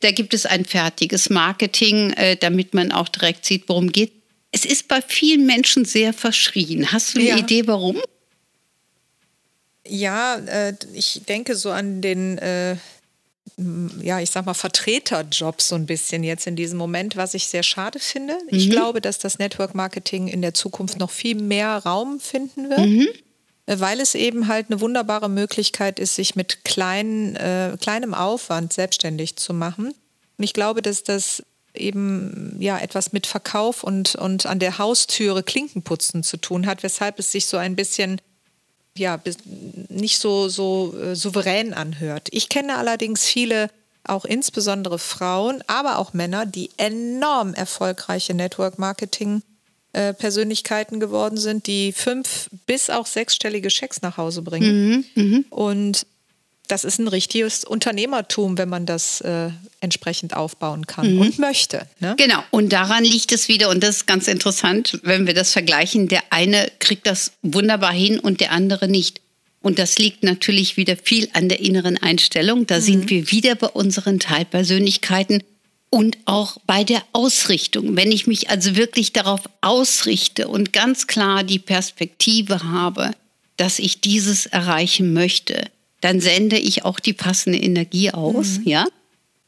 Da 0.00 0.10
gibt 0.10 0.34
es 0.34 0.44
ein 0.44 0.66
fertiges 0.66 1.30
Marketing, 1.30 2.10
äh, 2.10 2.36
damit 2.36 2.74
man 2.74 2.92
auch 2.92 3.08
direkt 3.08 3.46
sieht, 3.46 3.64
worum 3.66 3.92
geht. 3.92 4.12
Es 4.56 4.64
ist 4.64 4.88
bei 4.88 5.02
vielen 5.02 5.44
Menschen 5.44 5.84
sehr 5.84 6.14
verschrien. 6.14 6.90
Hast 6.90 7.14
du 7.14 7.18
eine 7.18 7.28
ja. 7.28 7.36
Idee, 7.36 7.66
warum? 7.66 8.00
Ja, 9.86 10.36
äh, 10.36 10.72
ich 10.94 11.20
denke 11.28 11.54
so 11.56 11.70
an 11.72 12.00
den, 12.00 12.38
äh, 12.38 12.76
ja, 14.00 14.18
ich 14.18 14.30
sag 14.30 14.46
mal, 14.46 14.54
Vertreterjob 14.54 15.60
so 15.60 15.74
ein 15.74 15.84
bisschen 15.84 16.24
jetzt 16.24 16.46
in 16.46 16.56
diesem 16.56 16.78
Moment, 16.78 17.16
was 17.16 17.34
ich 17.34 17.48
sehr 17.48 17.62
schade 17.62 17.98
finde. 17.98 18.32
Mhm. 18.50 18.58
Ich 18.58 18.70
glaube, 18.70 19.02
dass 19.02 19.18
das 19.18 19.38
Network 19.38 19.74
Marketing 19.74 20.26
in 20.26 20.40
der 20.40 20.54
Zukunft 20.54 20.98
noch 20.98 21.10
viel 21.10 21.34
mehr 21.34 21.76
Raum 21.76 22.18
finden 22.18 22.70
wird. 22.70 22.80
Mhm. 22.80 23.08
Äh, 23.66 23.78
weil 23.78 24.00
es 24.00 24.14
eben 24.14 24.48
halt 24.48 24.70
eine 24.70 24.80
wunderbare 24.80 25.28
Möglichkeit 25.28 25.98
ist, 25.98 26.14
sich 26.14 26.34
mit 26.34 26.64
klein, 26.64 27.36
äh, 27.36 27.76
kleinem 27.78 28.14
Aufwand 28.14 28.72
selbstständig 28.72 29.36
zu 29.36 29.52
machen. 29.52 29.88
Und 30.38 30.44
ich 30.44 30.54
glaube, 30.54 30.80
dass 30.80 31.02
das 31.02 31.42
eben 31.78 32.56
ja 32.58 32.78
etwas 32.78 33.12
mit 33.12 33.26
Verkauf 33.26 33.82
und, 33.82 34.14
und 34.16 34.46
an 34.46 34.58
der 34.58 34.78
Haustüre 34.78 35.42
Klinkenputzen 35.42 36.22
zu 36.22 36.36
tun 36.36 36.66
hat, 36.66 36.82
weshalb 36.82 37.18
es 37.18 37.32
sich 37.32 37.46
so 37.46 37.56
ein 37.56 37.76
bisschen 37.76 38.20
ja, 38.96 39.20
nicht 39.88 40.18
so, 40.18 40.48
so 40.48 40.94
äh, 40.98 41.14
souverän 41.14 41.74
anhört. 41.74 42.28
Ich 42.30 42.48
kenne 42.48 42.76
allerdings 42.76 43.24
viele, 43.24 43.70
auch 44.04 44.24
insbesondere 44.24 44.98
Frauen, 44.98 45.62
aber 45.66 45.98
auch 45.98 46.12
Männer, 46.12 46.46
die 46.46 46.70
enorm 46.76 47.54
erfolgreiche 47.54 48.34
Network 48.34 48.78
Marketing 48.78 49.42
äh, 49.92 50.14
Persönlichkeiten 50.14 51.00
geworden 51.00 51.38
sind, 51.38 51.66
die 51.66 51.92
fünf 51.92 52.48
bis 52.66 52.90
auch 52.90 53.06
sechsstellige 53.06 53.70
Schecks 53.70 54.02
nach 54.02 54.16
Hause 54.16 54.42
bringen. 54.42 55.04
Mhm, 55.14 55.22
mh. 55.22 55.44
Und 55.50 56.06
das 56.68 56.84
ist 56.84 56.98
ein 56.98 57.08
richtiges 57.08 57.64
Unternehmertum, 57.64 58.58
wenn 58.58 58.68
man 58.68 58.86
das 58.86 59.20
äh, 59.20 59.50
entsprechend 59.80 60.34
aufbauen 60.34 60.86
kann 60.86 61.14
mhm. 61.14 61.20
und 61.20 61.38
möchte. 61.38 61.86
Ne? 62.00 62.14
Genau, 62.16 62.42
und 62.50 62.72
daran 62.72 63.04
liegt 63.04 63.32
es 63.32 63.48
wieder, 63.48 63.70
und 63.70 63.82
das 63.82 63.98
ist 63.98 64.06
ganz 64.06 64.28
interessant, 64.28 64.98
wenn 65.02 65.26
wir 65.26 65.34
das 65.34 65.52
vergleichen, 65.52 66.08
der 66.08 66.22
eine 66.30 66.70
kriegt 66.78 67.06
das 67.06 67.32
wunderbar 67.42 67.92
hin 67.92 68.18
und 68.18 68.40
der 68.40 68.52
andere 68.52 68.88
nicht. 68.88 69.20
Und 69.60 69.78
das 69.78 69.98
liegt 69.98 70.22
natürlich 70.22 70.76
wieder 70.76 70.96
viel 70.96 71.28
an 71.32 71.48
der 71.48 71.60
inneren 71.60 71.98
Einstellung. 71.98 72.66
Da 72.66 72.76
mhm. 72.76 72.82
sind 72.82 73.10
wir 73.10 73.30
wieder 73.32 73.54
bei 73.56 73.68
unseren 73.68 74.20
Teilpersönlichkeiten 74.20 75.42
und 75.90 76.18
auch 76.24 76.58
bei 76.66 76.84
der 76.84 77.02
Ausrichtung. 77.12 77.96
Wenn 77.96 78.12
ich 78.12 78.26
mich 78.26 78.50
also 78.50 78.76
wirklich 78.76 79.12
darauf 79.12 79.40
ausrichte 79.60 80.48
und 80.48 80.72
ganz 80.72 81.06
klar 81.06 81.42
die 81.42 81.58
Perspektive 81.58 82.62
habe, 82.64 83.10
dass 83.56 83.78
ich 83.78 84.00
dieses 84.00 84.46
erreichen 84.46 85.12
möchte, 85.12 85.70
dann 86.00 86.20
sende 86.20 86.58
ich 86.58 86.84
auch 86.84 87.00
die 87.00 87.12
passende 87.12 87.58
Energie 87.58 88.10
aus, 88.10 88.58
mhm. 88.58 88.68
ja. 88.68 88.86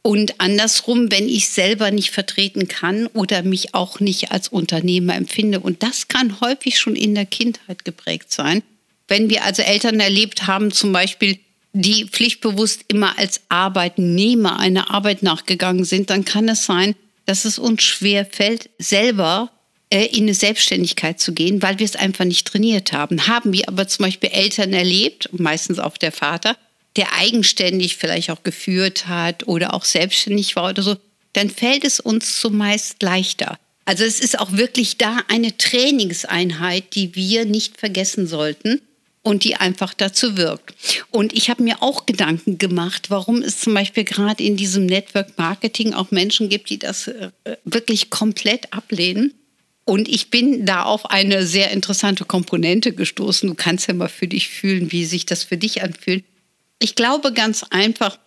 Und 0.02 0.40
andersrum, 0.40 1.10
wenn 1.10 1.28
ich 1.28 1.48
selber 1.50 1.90
nicht 1.90 2.10
vertreten 2.10 2.68
kann 2.68 3.08
oder 3.08 3.42
mich 3.42 3.74
auch 3.74 4.00
nicht 4.00 4.32
als 4.32 4.48
Unternehmer 4.48 5.14
empfinde. 5.14 5.60
Und 5.60 5.82
das 5.82 6.08
kann 6.08 6.40
häufig 6.40 6.78
schon 6.78 6.96
in 6.96 7.14
der 7.14 7.26
Kindheit 7.26 7.84
geprägt 7.84 8.32
sein. 8.32 8.62
Wenn 9.08 9.28
wir 9.28 9.44
also 9.44 9.62
Eltern 9.62 10.00
erlebt 10.00 10.46
haben, 10.46 10.70
zum 10.70 10.92
Beispiel, 10.92 11.38
die 11.74 12.06
pflichtbewusst 12.06 12.84
immer 12.88 13.18
als 13.18 13.42
Arbeitnehmer 13.48 14.58
einer 14.58 14.90
Arbeit 14.90 15.22
nachgegangen 15.22 15.84
sind, 15.84 16.10
dann 16.10 16.24
kann 16.24 16.48
es 16.48 16.64
sein, 16.64 16.94
dass 17.26 17.44
es 17.44 17.58
uns 17.58 17.82
schwer 17.82 18.24
fällt, 18.24 18.70
selber 18.78 19.50
in 19.90 20.24
eine 20.24 20.34
Selbstständigkeit 20.34 21.18
zu 21.18 21.32
gehen, 21.32 21.62
weil 21.62 21.78
wir 21.78 21.86
es 21.86 21.96
einfach 21.96 22.24
nicht 22.24 22.46
trainiert 22.46 22.92
haben. 22.92 23.26
Haben 23.26 23.52
wir 23.52 23.68
aber 23.68 23.88
zum 23.88 24.04
Beispiel 24.04 24.30
Eltern 24.30 24.72
erlebt, 24.72 25.30
meistens 25.32 25.78
auch 25.78 25.96
der 25.96 26.12
Vater, 26.12 26.56
der 26.96 27.14
eigenständig 27.14 27.96
vielleicht 27.96 28.30
auch 28.30 28.42
geführt 28.42 29.08
hat 29.08 29.46
oder 29.46 29.72
auch 29.72 29.84
selbstständig 29.84 30.56
war 30.56 30.70
oder 30.70 30.82
so, 30.82 30.96
dann 31.32 31.48
fällt 31.48 31.84
es 31.84 32.00
uns 32.00 32.40
zumeist 32.40 33.02
leichter. 33.02 33.58
Also 33.84 34.04
es 34.04 34.20
ist 34.20 34.38
auch 34.38 34.52
wirklich 34.52 34.98
da 34.98 35.20
eine 35.28 35.56
Trainingseinheit, 35.56 36.94
die 36.94 37.14
wir 37.14 37.46
nicht 37.46 37.78
vergessen 37.78 38.26
sollten 38.26 38.82
und 39.22 39.44
die 39.44 39.56
einfach 39.56 39.94
dazu 39.94 40.36
wirkt. 40.36 40.74
Und 41.10 41.32
ich 41.32 41.48
habe 41.48 41.62
mir 41.62 41.82
auch 41.82 42.04
Gedanken 42.04 42.58
gemacht, 42.58 43.10
warum 43.10 43.42
es 43.42 43.60
zum 43.60 43.72
Beispiel 43.72 44.04
gerade 44.04 44.42
in 44.42 44.56
diesem 44.56 44.84
Network 44.84 45.38
Marketing 45.38 45.94
auch 45.94 46.10
Menschen 46.10 46.50
gibt, 46.50 46.68
die 46.68 46.78
das 46.78 47.08
äh, 47.08 47.30
wirklich 47.64 48.10
komplett 48.10 48.72
ablehnen 48.72 49.32
und 49.88 50.06
ich 50.06 50.28
bin 50.28 50.66
da 50.66 50.82
auf 50.82 51.10
eine 51.10 51.46
sehr 51.46 51.70
interessante 51.70 52.26
Komponente 52.26 52.92
gestoßen. 52.92 53.48
Du 53.48 53.54
kannst 53.54 53.88
ja 53.88 53.94
mal 53.94 54.10
für 54.10 54.28
dich 54.28 54.50
fühlen, 54.50 54.92
wie 54.92 55.06
sich 55.06 55.24
das 55.24 55.44
für 55.44 55.56
dich 55.56 55.82
anfühlt. 55.82 56.26
Ich 56.78 56.94
glaube 56.94 57.32
ganz 57.32 57.64
einfach, 57.70 58.18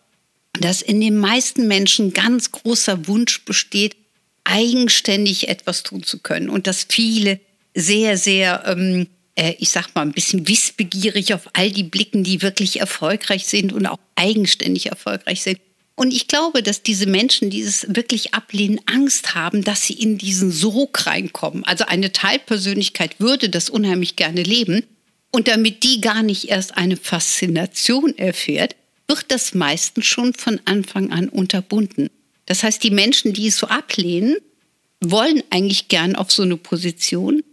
dass 0.59 0.81
in 0.81 0.99
den 0.99 1.19
meisten 1.19 1.67
Menschen 1.67 2.13
ganz 2.13 2.51
großer 2.51 3.05
Wunsch 3.05 3.45
besteht, 3.45 3.95
eigenständig 4.43 5.49
etwas 5.49 5.83
tun 5.83 6.01
zu 6.01 6.17
können. 6.17 6.49
Und 6.49 6.65
dass 6.65 6.87
viele 6.89 7.39
sehr, 7.75 8.17
sehr, 8.17 8.63
ähm, 8.65 9.05
äh, 9.35 9.53
ich 9.59 9.69
sag 9.69 9.93
mal, 9.93 10.01
ein 10.01 10.13
bisschen 10.13 10.47
wissbegierig 10.47 11.35
auf 11.35 11.47
all 11.53 11.69
die 11.69 11.83
blicken, 11.83 12.23
die 12.23 12.41
wirklich 12.41 12.79
erfolgreich 12.79 13.45
sind 13.45 13.71
und 13.71 13.85
auch 13.85 13.99
eigenständig 14.15 14.87
erfolgreich 14.87 15.43
sind. 15.43 15.59
Und 15.95 16.13
ich 16.13 16.27
glaube, 16.27 16.63
dass 16.63 16.83
diese 16.83 17.05
Menschen, 17.05 17.49
die 17.49 17.61
es 17.61 17.85
wirklich 17.89 18.33
ablehnen, 18.33 18.79
Angst 18.85 19.35
haben, 19.35 19.63
dass 19.63 19.83
sie 19.83 19.93
in 19.93 20.17
diesen 20.17 20.51
Sog 20.51 21.05
reinkommen. 21.05 21.63
Also 21.65 21.85
eine 21.85 22.11
Teilpersönlichkeit 22.11 23.19
würde 23.19 23.49
das 23.49 23.69
unheimlich 23.69 24.15
gerne 24.15 24.43
leben. 24.43 24.83
Und 25.31 25.47
damit 25.47 25.83
die 25.83 26.01
gar 26.01 26.23
nicht 26.23 26.49
erst 26.49 26.77
eine 26.77 26.97
Faszination 26.97 28.17
erfährt, 28.17 28.75
wird 29.07 29.25
das 29.29 29.53
meistens 29.53 30.05
schon 30.05 30.33
von 30.33 30.59
Anfang 30.65 31.11
an 31.11 31.29
unterbunden. 31.29 32.09
Das 32.45 32.63
heißt, 32.63 32.83
die 32.83 32.91
Menschen, 32.91 33.33
die 33.33 33.47
es 33.47 33.57
so 33.57 33.67
ablehnen, 33.67 34.37
wollen 35.01 35.43
eigentlich 35.49 35.87
gern 35.87 36.15
auf 36.15 36.31
so 36.31 36.43
eine 36.43 36.57
Position, 36.57 37.43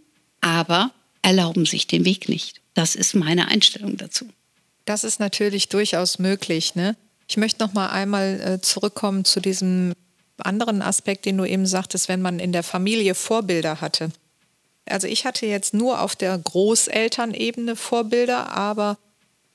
aber 0.41 0.91
erlauben 1.21 1.65
sich 1.65 1.87
den 1.87 2.05
Weg 2.05 2.29
nicht. 2.29 2.61
Das 2.73 2.95
ist 2.95 3.13
meine 3.13 3.47
Einstellung 3.47 3.97
dazu. 3.97 4.29
Das 4.85 5.03
ist 5.03 5.19
natürlich 5.19 5.69
durchaus 5.69 6.19
möglich. 6.19 6.75
Ne? 6.75 6.95
Ich 7.29 7.37
möchte 7.37 7.63
noch 7.63 7.73
mal 7.73 7.89
einmal 7.89 8.41
äh, 8.41 8.61
zurückkommen 8.61 9.23
zu 9.23 9.39
diesem 9.39 9.93
anderen 10.39 10.81
Aspekt, 10.81 11.25
den 11.25 11.37
du 11.37 11.45
eben 11.45 11.67
sagtest, 11.67 12.09
wenn 12.09 12.23
man 12.23 12.39
in 12.39 12.51
der 12.51 12.63
Familie 12.63 13.13
Vorbilder 13.13 13.81
hatte. 13.81 14.09
Also 14.85 15.05
ich 15.05 15.25
hatte 15.25 15.45
jetzt 15.45 15.75
nur 15.75 16.01
auf 16.01 16.15
der 16.15 16.35
Großelternebene 16.35 17.75
Vorbilder, 17.75 18.51
aber 18.51 18.97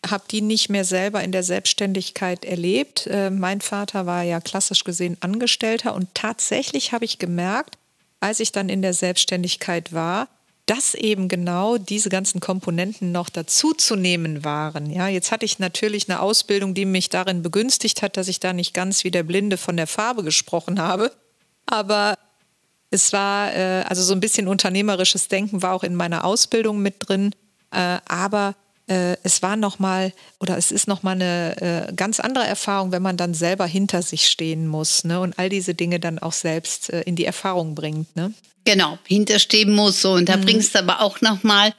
habe 0.08 0.22
die 0.30 0.40
nicht 0.40 0.68
mehr 0.68 0.84
selber 0.84 1.24
in 1.24 1.32
der 1.32 1.42
Selbstständigkeit 1.42 2.44
erlebt. 2.44 3.08
Äh, 3.08 3.30
mein 3.30 3.60
Vater 3.60 4.06
war 4.06 4.22
ja 4.22 4.40
klassisch 4.40 4.84
gesehen 4.84 5.16
Angestellter 5.20 5.94
und 5.94 6.14
tatsächlich 6.14 6.92
habe 6.92 7.04
ich 7.04 7.18
gemerkt, 7.18 7.76
als 8.20 8.38
ich 8.38 8.52
dann 8.52 8.68
in 8.68 8.82
der 8.82 8.94
Selbstständigkeit 8.94 9.92
war, 9.92 10.28
dass 10.66 10.94
eben 10.94 11.28
genau 11.28 11.76
diese 11.76 12.08
ganzen 12.08 12.40
Komponenten 12.40 13.12
noch 13.12 13.28
dazuzunehmen 13.28 14.44
waren. 14.44 14.90
Ja, 14.90 15.08
jetzt 15.08 15.30
hatte 15.30 15.44
ich 15.44 15.58
natürlich 15.58 16.08
eine 16.08 16.20
Ausbildung, 16.20 16.72
die 16.72 16.86
mich 16.86 17.10
darin 17.10 17.42
begünstigt 17.42 18.00
hat, 18.00 18.16
dass 18.16 18.28
ich 18.28 18.40
da 18.40 18.52
nicht 18.52 18.72
ganz 18.72 19.04
wie 19.04 19.10
der 19.10 19.24
Blinde 19.24 19.58
von 19.58 19.76
der 19.76 19.86
Farbe 19.86 20.24
gesprochen 20.24 20.80
habe. 20.80 21.12
Aber 21.66 22.18
es 22.90 23.12
war, 23.12 23.52
äh, 23.54 23.84
also 23.88 24.02
so 24.02 24.14
ein 24.14 24.20
bisschen 24.20 24.48
unternehmerisches 24.48 25.28
Denken 25.28 25.60
war 25.62 25.74
auch 25.74 25.84
in 25.84 25.94
meiner 25.94 26.24
Ausbildung 26.24 26.80
mit 26.80 26.96
drin. 26.98 27.34
Äh, 27.70 27.98
aber 28.06 28.54
äh, 28.86 29.16
es 29.22 29.42
war 29.42 29.56
nochmal 29.56 30.12
oder 30.40 30.58
es 30.58 30.70
ist 30.70 30.88
nochmal 30.88 31.14
eine 31.14 31.88
äh, 31.88 31.92
ganz 31.94 32.20
andere 32.20 32.46
Erfahrung, 32.46 32.92
wenn 32.92 33.02
man 33.02 33.16
dann 33.16 33.34
selber 33.34 33.66
hinter 33.66 34.02
sich 34.02 34.26
stehen 34.26 34.66
muss 34.66 35.04
ne, 35.04 35.20
und 35.20 35.38
all 35.38 35.48
diese 35.48 35.74
Dinge 35.74 36.00
dann 36.00 36.18
auch 36.18 36.32
selbst 36.32 36.90
äh, 36.90 37.02
in 37.02 37.16
die 37.16 37.24
Erfahrung 37.24 37.74
bringt. 37.74 38.14
Ne? 38.16 38.34
Genau, 38.64 38.98
hinterstehen 39.06 39.72
muss. 39.72 40.00
So. 40.00 40.12
Und 40.12 40.28
da 40.28 40.36
mhm. 40.36 40.42
bringst 40.42 40.74
du 40.74 40.80
aber 40.80 41.00
auch 41.00 41.20
nochmal 41.20 41.72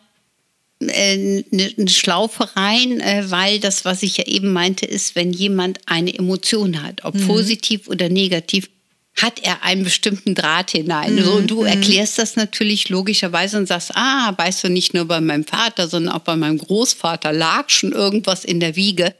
äh, 0.79 1.43
eine, 1.51 1.73
eine 1.77 1.89
Schlaufe 1.89 2.55
rein, 2.55 2.99
äh, 3.01 3.23
weil 3.29 3.59
das, 3.59 3.85
was 3.85 4.03
ich 4.03 4.17
ja 4.17 4.25
eben 4.25 4.51
meinte, 4.51 4.85
ist, 4.85 5.15
wenn 5.15 5.31
jemand 5.31 5.79
eine 5.85 6.13
Emotion 6.13 6.81
hat, 6.83 7.05
ob 7.05 7.15
mhm. 7.15 7.27
positiv 7.27 7.87
oder 7.87 8.09
negativ, 8.09 8.69
hat 9.15 9.39
er 9.41 9.63
einen 9.63 9.83
bestimmten 9.83 10.35
Draht 10.35 10.71
hinein. 10.71 11.15
Mhm. 11.15 11.23
So, 11.23 11.31
und 11.33 11.47
du 11.47 11.61
mhm. 11.61 11.67
erklärst 11.67 12.19
das 12.19 12.35
natürlich 12.35 12.89
logischerweise 12.89 13.57
und 13.57 13.67
sagst, 13.67 13.91
ah, 13.95 14.33
weißt 14.35 14.63
du, 14.65 14.69
nicht 14.69 14.93
nur 14.93 15.05
bei 15.05 15.21
meinem 15.21 15.45
Vater, 15.45 15.87
sondern 15.87 16.13
auch 16.13 16.19
bei 16.19 16.35
meinem 16.35 16.57
Großvater 16.57 17.31
lag 17.31 17.69
schon 17.69 17.91
irgendwas 17.91 18.43
in 18.43 18.59
der 18.59 18.75
Wiege 18.75 19.15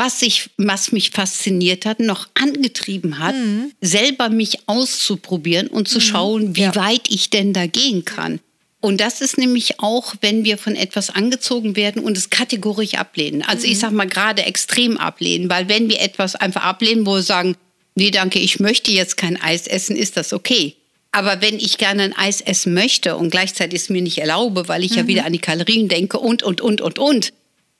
was, 0.00 0.22
ich, 0.22 0.48
was 0.56 0.92
mich 0.92 1.10
fasziniert 1.10 1.84
hat, 1.84 2.00
noch 2.00 2.26
angetrieben 2.32 3.18
hat, 3.18 3.34
mhm. 3.34 3.70
selber 3.82 4.30
mich 4.30 4.60
auszuprobieren 4.66 5.66
und 5.66 5.88
zu 5.88 5.98
mhm. 5.98 6.02
schauen, 6.02 6.56
wie 6.56 6.62
ja. 6.62 6.74
weit 6.74 7.10
ich 7.10 7.28
denn 7.28 7.52
da 7.52 7.66
gehen 7.66 8.06
kann. 8.06 8.40
Und 8.80 9.02
das 9.02 9.20
ist 9.20 9.36
nämlich 9.36 9.78
auch, 9.78 10.14
wenn 10.22 10.42
wir 10.42 10.56
von 10.56 10.74
etwas 10.74 11.10
angezogen 11.10 11.76
werden 11.76 12.02
und 12.02 12.16
es 12.16 12.30
kategorisch 12.30 12.94
ablehnen. 12.94 13.42
Also 13.42 13.66
mhm. 13.66 13.72
ich 13.72 13.78
sage 13.78 13.94
mal 13.94 14.06
gerade 14.06 14.42
extrem 14.44 14.96
ablehnen, 14.96 15.50
weil 15.50 15.68
wenn 15.68 15.90
wir 15.90 16.00
etwas 16.00 16.34
einfach 16.34 16.62
ablehnen, 16.62 17.04
wo 17.04 17.16
wir 17.16 17.22
sagen, 17.22 17.56
nee, 18.00 18.10
danke, 18.10 18.38
ich 18.38 18.58
möchte 18.60 18.90
jetzt 18.90 19.18
kein 19.18 19.40
Eis 19.40 19.66
essen, 19.66 19.94
ist 19.94 20.16
das 20.16 20.32
okay. 20.32 20.74
Aber 21.12 21.42
wenn 21.42 21.56
ich 21.56 21.76
gerne 21.76 22.04
ein 22.04 22.16
Eis 22.16 22.40
essen 22.40 22.72
möchte 22.72 23.16
und 23.16 23.30
gleichzeitig 23.30 23.82
es 23.82 23.88
mir 23.90 24.00
nicht 24.00 24.18
erlaube, 24.18 24.68
weil 24.68 24.84
ich 24.84 24.94
ja 24.94 25.02
mhm. 25.02 25.08
wieder 25.08 25.26
an 25.26 25.34
die 25.34 25.38
Kalorien 25.38 25.88
denke 25.88 26.18
und, 26.18 26.42
und, 26.42 26.62
und, 26.62 26.80
und, 26.80 26.98
und, 26.98 27.32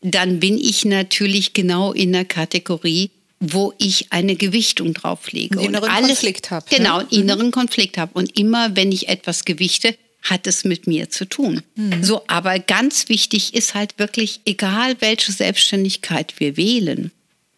dann 0.02 0.38
bin 0.38 0.58
ich 0.58 0.84
natürlich 0.84 1.54
genau 1.54 1.92
in 1.92 2.12
der 2.12 2.26
Kategorie, 2.26 3.10
wo 3.38 3.72
ich 3.78 4.12
eine 4.12 4.36
Gewichtung 4.36 4.92
drauflege. 4.92 5.58
Einen 5.58 5.68
inneren 5.68 5.90
alles, 5.90 6.08
Konflikt 6.08 6.50
habe. 6.50 6.66
Genau, 6.68 6.98
einen 6.98 7.08
inneren 7.08 7.46
mhm. 7.46 7.52
Konflikt 7.52 7.96
habe. 7.96 8.12
Und 8.14 8.38
immer, 8.38 8.76
wenn 8.76 8.92
ich 8.92 9.08
etwas 9.08 9.46
gewichte, 9.46 9.96
hat 10.22 10.46
es 10.46 10.64
mit 10.64 10.86
mir 10.86 11.08
zu 11.08 11.24
tun. 11.24 11.62
Mhm. 11.76 12.04
So, 12.04 12.22
aber 12.26 12.58
ganz 12.58 13.08
wichtig 13.08 13.54
ist 13.54 13.74
halt 13.74 13.98
wirklich, 13.98 14.40
egal 14.44 14.96
welche 15.00 15.32
Selbstständigkeit 15.32 16.34
wir 16.38 16.58
wählen, 16.58 17.10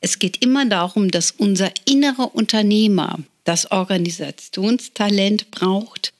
es 0.02 0.18
geht 0.18 0.44
immer 0.44 0.66
darum, 0.66 1.10
dass 1.10 1.30
unser 1.30 1.72
innerer 1.86 2.34
Unternehmer 2.34 3.18
das 3.44 3.70
Organisationstalent 3.70 5.50
braucht, 5.50 6.12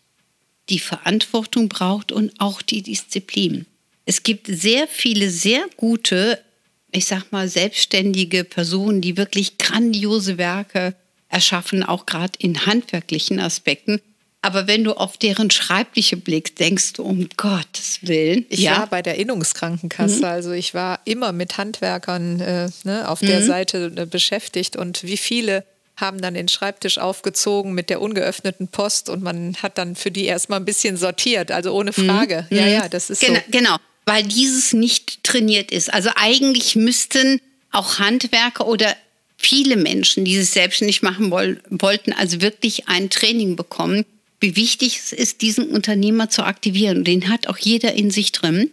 die 0.70 0.78
Verantwortung 0.78 1.68
braucht 1.68 2.10
und 2.10 2.32
auch 2.40 2.62
die 2.62 2.82
Disziplin. 2.82 3.66
Es 4.06 4.22
gibt 4.22 4.46
sehr 4.46 4.88
viele 4.88 5.30
sehr 5.30 5.66
gute 5.76 6.38
ich 6.92 7.06
sag 7.06 7.32
mal, 7.32 7.48
selbstständige 7.48 8.44
Personen, 8.44 9.00
die 9.00 9.16
wirklich 9.16 9.58
grandiose 9.58 10.36
Werke 10.38 10.94
erschaffen, 11.28 11.82
auch 11.82 12.04
gerade 12.04 12.34
in 12.38 12.66
handwerklichen 12.66 13.40
Aspekten. 13.40 14.00
Aber 14.42 14.66
wenn 14.66 14.82
du 14.82 14.92
auf 14.94 15.16
deren 15.16 15.50
Schreibliche 15.50 16.16
blickst, 16.16 16.58
denkst 16.58 16.94
du, 16.94 17.04
um 17.04 17.28
Gottes 17.37 18.00
Willen. 18.02 18.44
Ich 18.49 18.61
ja? 18.61 18.78
war 18.78 18.87
bei 18.88 19.00
der 19.00 19.16
Innungskrankenkasse, 19.16 20.18
mhm. 20.18 20.25
also 20.25 20.50
ich 20.52 20.75
war 20.75 21.00
immer 21.04 21.32
mit 21.32 21.58
Handwerkern 21.58 22.40
äh, 22.40 22.68
ne, 22.84 23.08
auf 23.08 23.20
der 23.20 23.40
mhm. 23.40 23.46
Seite 23.46 23.92
äh, 23.96 24.06
beschäftigt 24.06 24.76
und 24.76 25.04
wie 25.04 25.16
viele 25.16 25.64
haben 25.96 26.20
dann 26.20 26.34
den 26.34 26.49
Schreibtisch 26.49 26.99
aufgezogen 26.99 27.72
mit 27.72 27.88
der 27.88 28.00
ungeöffneten 28.00 28.66
Post 28.66 29.08
und 29.08 29.22
man 29.22 29.54
hat 29.62 29.78
dann 29.78 29.94
für 29.94 30.11
die 30.11 30.25
erstmal 30.25 30.58
ein 30.58 30.64
bisschen 30.64 30.96
sortiert, 30.96 31.52
also 31.52 31.72
ohne 31.72 31.92
mhm. 31.96 32.06
Frage. 32.06 32.46
Mhm. 32.50 32.56
Ja, 32.56 32.66
ja, 32.66 32.88
das 32.88 33.11
ist 33.11 33.20
genau, 33.20 33.34
so. 33.34 33.40
Genau 33.50 33.76
weil 34.04 34.25
dieses 34.25 34.72
nicht 34.72 35.22
trainiert 35.22 35.70
ist. 35.70 35.92
Also 35.92 36.11
eigentlich 36.16 36.76
müssten 36.76 37.40
auch 37.70 37.99
Handwerker 37.99 38.66
oder 38.66 38.94
viele 39.37 39.76
Menschen, 39.76 40.25
die 40.25 40.37
es 40.37 40.52
selbstständig 40.52 41.02
machen 41.02 41.30
wollten, 41.30 42.12
also 42.12 42.40
wirklich 42.40 42.88
ein 42.88 43.11
Training 43.11 43.56
bekommen, 43.56 44.04
wie 44.42 44.56
wichtig 44.56 44.99
es 44.99 45.12
ist, 45.12 45.40
diesen 45.40 45.68
Unternehmer 45.68 46.28
zu 46.28 46.42
aktivieren. 46.44 47.04
Den 47.04 47.28
hat 47.28 47.49
auch 47.49 47.58
jeder 47.58 47.94
in 47.94 48.11
sich 48.11 48.32
drin. 48.32 48.70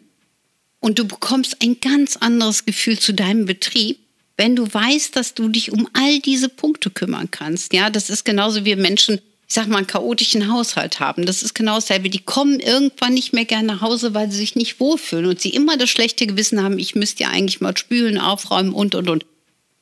Und 0.80 1.00
du 1.00 1.06
bekommst 1.06 1.58
ein 1.62 1.80
ganz 1.80 2.18
anderes 2.18 2.66
Gefühl 2.66 3.00
zu 3.00 3.14
deinem 3.14 3.46
Betrieb, 3.46 4.00
wenn 4.38 4.56
du 4.56 4.74
weißt, 4.74 5.16
dass 5.16 5.34
du 5.34 5.50
dich 5.50 5.72
um 5.72 5.90
all 5.94 6.20
diese 6.20 6.50
Punkte 6.50 6.90
kümmern 6.90 7.30
kannst. 7.32 7.74
Ja, 7.74 7.90
das 7.90 8.10
ist 8.10 8.24
genauso 8.24 8.66
wie 8.66 8.76
Menschen 8.76 9.20
ich 9.50 9.56
sag 9.56 9.68
mal, 9.68 9.78
einen 9.78 9.88
chaotischen 9.88 10.54
Haushalt 10.54 11.00
haben. 11.00 11.26
Das 11.26 11.42
ist 11.42 11.56
genau 11.56 11.76
dasselbe. 11.76 12.12
Die 12.12 12.20
kommen 12.20 12.60
irgendwann 12.60 13.16
nicht 13.16 13.34
mehr 13.34 13.46
gerne 13.46 13.70
nach 13.70 13.82
Hause, 13.82 14.14
weil 14.14 14.30
sie 14.30 14.38
sich 14.38 14.56
nicht 14.56 14.80
wohlfühlen 14.80 15.26
und 15.26 15.42
sie 15.42 15.50
immer 15.50 15.76
das 15.76 15.90
schlechte 15.90 16.28
Gewissen 16.28 16.62
haben, 16.62 16.78
ich 16.78 16.94
müsste 16.94 17.24
ja 17.24 17.30
eigentlich 17.30 17.60
mal 17.60 17.76
spülen, 17.76 18.20
aufräumen 18.20 18.74
und, 18.74 18.94
und, 18.94 19.10
und. 19.10 19.26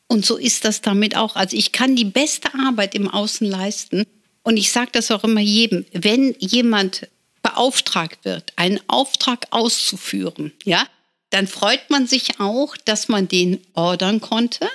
Und 0.07 0.25
so 0.25 0.37
ist 0.37 0.63
das 0.63 0.79
damit 0.79 1.17
auch. 1.17 1.35
Also 1.35 1.57
ich 1.57 1.73
kann 1.73 1.97
die 1.97 2.05
beste 2.05 2.47
Arbeit 2.53 2.95
im 2.95 3.09
Außen 3.09 3.45
leisten. 3.45 4.05
Und 4.47 4.55
ich 4.55 4.71
sage 4.71 4.91
das 4.93 5.11
auch 5.11 5.25
immer 5.25 5.41
jedem, 5.41 5.85
wenn 5.91 6.33
jemand 6.39 7.09
beauftragt 7.43 8.23
wird, 8.23 8.53
einen 8.55 8.79
Auftrag 8.87 9.47
auszuführen, 9.49 10.53
ja, 10.63 10.87
dann 11.31 11.47
freut 11.47 11.89
man 11.89 12.07
sich 12.07 12.39
auch, 12.39 12.77
dass 12.77 13.09
man 13.09 13.27
den 13.27 13.59
ordern 13.73 14.21
konnte, 14.21 14.69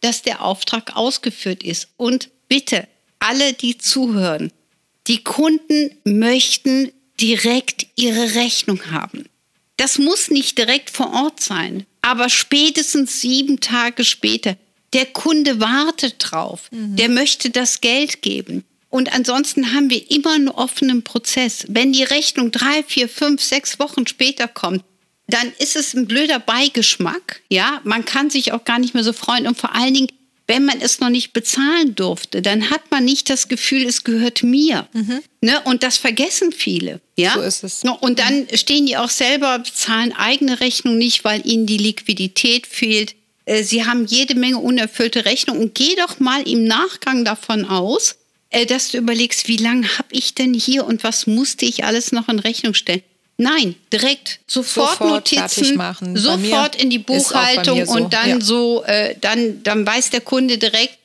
dass 0.00 0.22
der 0.22 0.42
Auftrag 0.42 0.96
ausgeführt 0.96 1.62
ist. 1.62 1.88
Und 1.98 2.30
bitte, 2.48 2.88
alle, 3.18 3.52
die 3.52 3.76
zuhören, 3.76 4.50
die 5.08 5.22
Kunden 5.22 5.90
möchten 6.04 6.90
direkt 7.20 7.86
ihre 7.96 8.34
Rechnung 8.34 8.90
haben. 8.92 9.26
Das 9.76 9.98
muss 9.98 10.30
nicht 10.30 10.56
direkt 10.56 10.88
vor 10.88 11.12
Ort 11.12 11.40
sein, 11.40 11.84
aber 12.00 12.30
spätestens 12.30 13.20
sieben 13.20 13.60
Tage 13.60 14.06
später. 14.06 14.56
Der 14.94 15.04
Kunde 15.04 15.60
wartet 15.60 16.14
drauf, 16.18 16.70
mhm. 16.70 16.96
der 16.96 17.10
möchte 17.10 17.50
das 17.50 17.82
Geld 17.82 18.22
geben. 18.22 18.64
Und 18.90 19.12
ansonsten 19.14 19.74
haben 19.74 19.90
wir 19.90 20.10
immer 20.10 20.32
einen 20.32 20.48
offenen 20.48 21.02
Prozess. 21.02 21.66
Wenn 21.68 21.92
die 21.92 22.04
Rechnung 22.04 22.50
drei, 22.50 22.82
vier, 22.86 23.08
fünf, 23.08 23.42
sechs 23.42 23.78
Wochen 23.78 24.06
später 24.06 24.48
kommt, 24.48 24.82
dann 25.28 25.52
ist 25.58 25.76
es 25.76 25.94
ein 25.94 26.06
blöder 26.06 26.38
Beigeschmack. 26.38 27.42
Ja, 27.50 27.80
man 27.84 28.04
kann 28.04 28.30
sich 28.30 28.52
auch 28.52 28.64
gar 28.64 28.78
nicht 28.78 28.94
mehr 28.94 29.04
so 29.04 29.12
freuen. 29.12 29.46
Und 29.46 29.58
vor 29.58 29.74
allen 29.74 29.92
Dingen, 29.92 30.08
wenn 30.46 30.64
man 30.64 30.80
es 30.80 31.00
noch 31.00 31.10
nicht 31.10 31.34
bezahlen 31.34 31.94
durfte, 31.94 32.40
dann 32.40 32.70
hat 32.70 32.90
man 32.90 33.04
nicht 33.04 33.28
das 33.28 33.48
Gefühl, 33.48 33.84
es 33.84 34.04
gehört 34.04 34.42
mir. 34.42 34.88
Mhm. 34.94 35.20
Ne? 35.42 35.60
Und 35.64 35.82
das 35.82 35.98
vergessen 35.98 36.52
viele. 36.52 37.02
Ja? 37.18 37.34
So 37.34 37.42
ist 37.42 37.62
es. 37.62 37.82
Und 38.00 38.18
dann 38.18 38.48
stehen 38.54 38.86
die 38.86 38.96
auch 38.96 39.10
selber, 39.10 39.58
bezahlen 39.58 40.14
eigene 40.16 40.60
Rechnung 40.60 40.96
nicht, 40.96 41.24
weil 41.24 41.46
ihnen 41.46 41.66
die 41.66 41.76
Liquidität 41.76 42.66
fehlt. 42.66 43.14
Äh, 43.44 43.62
sie 43.62 43.84
haben 43.84 44.06
jede 44.06 44.34
Menge 44.34 44.56
unerfüllte 44.56 45.26
Rechnungen. 45.26 45.62
Und 45.62 45.74
geh 45.74 45.94
doch 45.96 46.18
mal 46.18 46.40
im 46.48 46.64
Nachgang 46.64 47.26
davon 47.26 47.66
aus, 47.66 48.16
dass 48.50 48.90
du 48.90 48.98
überlegst, 48.98 49.48
wie 49.48 49.56
lange 49.56 49.86
habe 49.98 50.08
ich 50.10 50.34
denn 50.34 50.54
hier 50.54 50.86
und 50.86 51.04
was 51.04 51.26
musste 51.26 51.66
ich 51.66 51.84
alles 51.84 52.12
noch 52.12 52.28
in 52.28 52.38
Rechnung 52.38 52.74
stellen? 52.74 53.02
Nein, 53.36 53.76
direkt 53.92 54.40
sofort, 54.48 54.98
sofort 54.98 55.10
Notizen, 55.10 55.76
machen. 55.76 56.16
sofort 56.16 56.74
in 56.74 56.90
die 56.90 56.98
Buchhaltung 56.98 57.86
so. 57.86 57.92
und 57.92 58.12
dann 58.12 58.28
ja. 58.28 58.40
so, 58.40 58.82
äh, 58.82 59.14
dann, 59.20 59.62
dann 59.62 59.86
weiß 59.86 60.10
der 60.10 60.22
Kunde 60.22 60.58
direkt, 60.58 60.98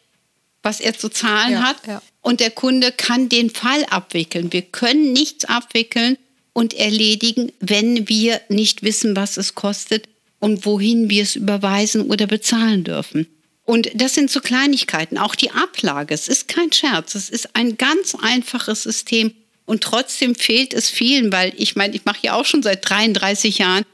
was 0.63 0.79
er 0.79 0.97
zu 0.97 1.09
zahlen 1.09 1.53
ja, 1.53 1.63
hat. 1.63 1.75
Ja. 1.85 2.01
Und 2.21 2.39
der 2.39 2.49
Kunde 2.49 2.91
kann 2.91 3.29
den 3.29 3.51
Fall 3.51 3.85
abwickeln. 3.89 4.51
Wir 4.51 4.63
können 4.63 5.13
nichts 5.13 5.45
abwickeln 5.45 6.17
und 6.53 6.73
erledigen, 6.73 7.51
wenn 7.59 8.07
wir 8.07 8.41
nicht 8.49 8.81
wissen, 8.81 9.15
was 9.15 9.37
es 9.37 9.53
kostet 9.53 10.07
und 10.39 10.65
wohin 10.65 11.09
wir 11.09 11.21
es 11.21 11.35
überweisen 11.35 12.09
oder 12.09 12.25
bezahlen 12.25 12.83
dürfen. 12.83 13.27
Und 13.65 13.89
das 13.95 14.13
sind 14.13 14.29
so 14.29 14.41
Kleinigkeiten. 14.41 15.17
Auch 15.17 15.35
die 15.35 15.51
Ablage. 15.51 16.13
Es 16.13 16.27
ist 16.27 16.47
kein 16.47 16.71
Scherz. 16.71 17.15
Es 17.15 17.29
ist 17.29 17.55
ein 17.55 17.77
ganz 17.77 18.15
einfaches 18.15 18.83
System. 18.83 19.33
Und 19.65 19.81
trotzdem 19.81 20.35
fehlt 20.35 20.73
es 20.73 20.89
vielen, 20.89 21.31
weil 21.31 21.53
ich 21.55 21.75
meine, 21.75 21.95
ich 21.95 22.03
mache 22.03 22.19
ja 22.21 22.33
auch 22.33 22.45
schon 22.45 22.63
seit 22.63 22.87
33 22.89 23.59
Jahren 23.59 23.85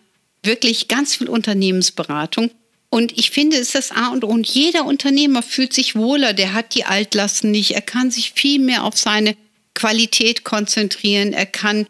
wirklich 0.41 0.87
ganz 0.87 1.15
viel 1.15 1.29
Unternehmensberatung. 1.29 2.49
Und 2.89 3.15
ich 3.17 3.29
finde, 3.29 3.57
es 3.57 3.67
ist 3.67 3.75
das 3.75 3.91
A 3.91 4.07
und 4.07 4.23
O. 4.23 4.27
Und 4.29 4.47
jeder 4.47 4.85
Unternehmer 4.85 5.43
fühlt 5.43 5.73
sich 5.73 5.95
wohler, 5.95 6.33
der 6.33 6.53
hat 6.53 6.73
die 6.73 6.85
Altlasten 6.85 7.51
nicht. 7.51 7.71
Er 7.71 7.81
kann 7.81 8.09
sich 8.09 8.31
viel 8.31 8.59
mehr 8.59 8.83
auf 8.83 8.97
seine 8.97 9.35
Qualität 9.75 10.43
konzentrieren. 10.43 11.33
Er 11.33 11.45
kann 11.45 11.85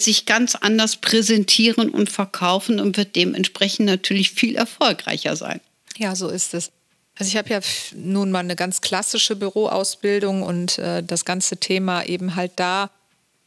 sich 0.00 0.24
ganz 0.24 0.54
anders 0.54 0.96
präsentieren 0.96 1.90
und 1.90 2.08
verkaufen 2.08 2.80
und 2.80 2.96
wird 2.96 3.16
dementsprechend 3.16 3.86
natürlich 3.86 4.30
viel 4.30 4.56
erfolgreicher 4.56 5.36
sein. 5.36 5.60
Ja, 5.98 6.16
so 6.16 6.28
ist 6.28 6.54
es. 6.54 6.70
Also 7.18 7.30
ich 7.30 7.36
habe 7.36 7.50
ja 7.50 7.60
nun 7.94 8.30
mal 8.30 8.40
eine 8.40 8.54
ganz 8.54 8.80
klassische 8.80 9.34
Büroausbildung 9.34 10.42
und 10.42 10.78
äh, 10.78 11.02
das 11.02 11.24
ganze 11.24 11.56
Thema 11.56 12.04
eben 12.04 12.36
halt 12.36 12.52
da 12.56 12.90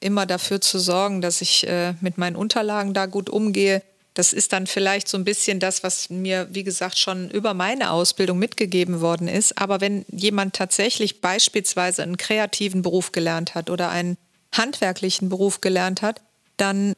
immer 0.01 0.25
dafür 0.25 0.59
zu 0.59 0.77
sorgen, 0.77 1.21
dass 1.21 1.41
ich 1.41 1.65
äh, 1.67 1.93
mit 2.01 2.17
meinen 2.17 2.35
Unterlagen 2.35 2.93
da 2.93 3.05
gut 3.05 3.29
umgehe. 3.29 3.81
Das 4.13 4.33
ist 4.33 4.51
dann 4.51 4.67
vielleicht 4.67 5.07
so 5.07 5.17
ein 5.17 5.23
bisschen 5.23 5.61
das, 5.61 5.83
was 5.83 6.09
mir, 6.09 6.49
wie 6.51 6.63
gesagt, 6.63 6.97
schon 6.97 7.29
über 7.29 7.53
meine 7.53 7.91
Ausbildung 7.91 8.39
mitgegeben 8.39 8.99
worden 8.99 9.29
ist. 9.29 9.57
Aber 9.57 9.79
wenn 9.79 10.05
jemand 10.11 10.53
tatsächlich 10.53 11.21
beispielsweise 11.21 12.03
einen 12.03 12.17
kreativen 12.17 12.81
Beruf 12.81 13.13
gelernt 13.13 13.55
hat 13.55 13.69
oder 13.69 13.89
einen 13.89 14.17
handwerklichen 14.53 15.29
Beruf 15.29 15.61
gelernt 15.61 16.01
hat, 16.01 16.19
dann 16.57 16.93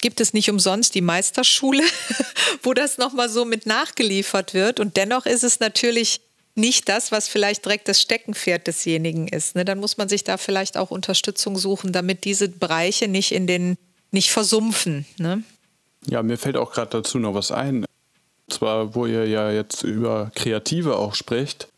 gibt 0.00 0.20
es 0.20 0.32
nicht 0.32 0.50
umsonst 0.50 0.94
die 0.94 1.00
Meisterschule, 1.00 1.82
wo 2.62 2.74
das 2.74 2.98
nochmal 2.98 3.28
so 3.28 3.44
mit 3.44 3.66
nachgeliefert 3.66 4.54
wird. 4.54 4.80
Und 4.80 4.96
dennoch 4.96 5.26
ist 5.26 5.44
es 5.44 5.60
natürlich 5.60 6.20
nicht 6.54 6.88
das, 6.88 7.12
was 7.12 7.28
vielleicht 7.28 7.64
direkt 7.64 7.88
das 7.88 8.00
Steckenpferd 8.00 8.66
desjenigen 8.66 9.28
ist. 9.28 9.54
Ne? 9.54 9.64
Dann 9.64 9.78
muss 9.78 9.96
man 9.96 10.08
sich 10.08 10.24
da 10.24 10.36
vielleicht 10.36 10.76
auch 10.76 10.90
Unterstützung 10.90 11.56
suchen, 11.56 11.92
damit 11.92 12.24
diese 12.24 12.48
Bereiche 12.48 13.08
nicht 13.08 13.32
in 13.32 13.46
den 13.46 13.76
nicht 14.10 14.30
versumpfen. 14.30 15.06
Ne? 15.18 15.42
Ja, 16.06 16.22
mir 16.22 16.38
fällt 16.38 16.56
auch 16.56 16.72
gerade 16.72 16.90
dazu 16.90 17.18
noch 17.18 17.34
was 17.34 17.52
ein. 17.52 17.84
Und 17.84 18.52
zwar, 18.52 18.94
wo 18.94 19.06
ihr 19.06 19.26
ja 19.26 19.50
jetzt 19.50 19.82
über 19.84 20.32
Kreative 20.34 20.96
auch 20.96 21.14
sprecht. 21.14 21.68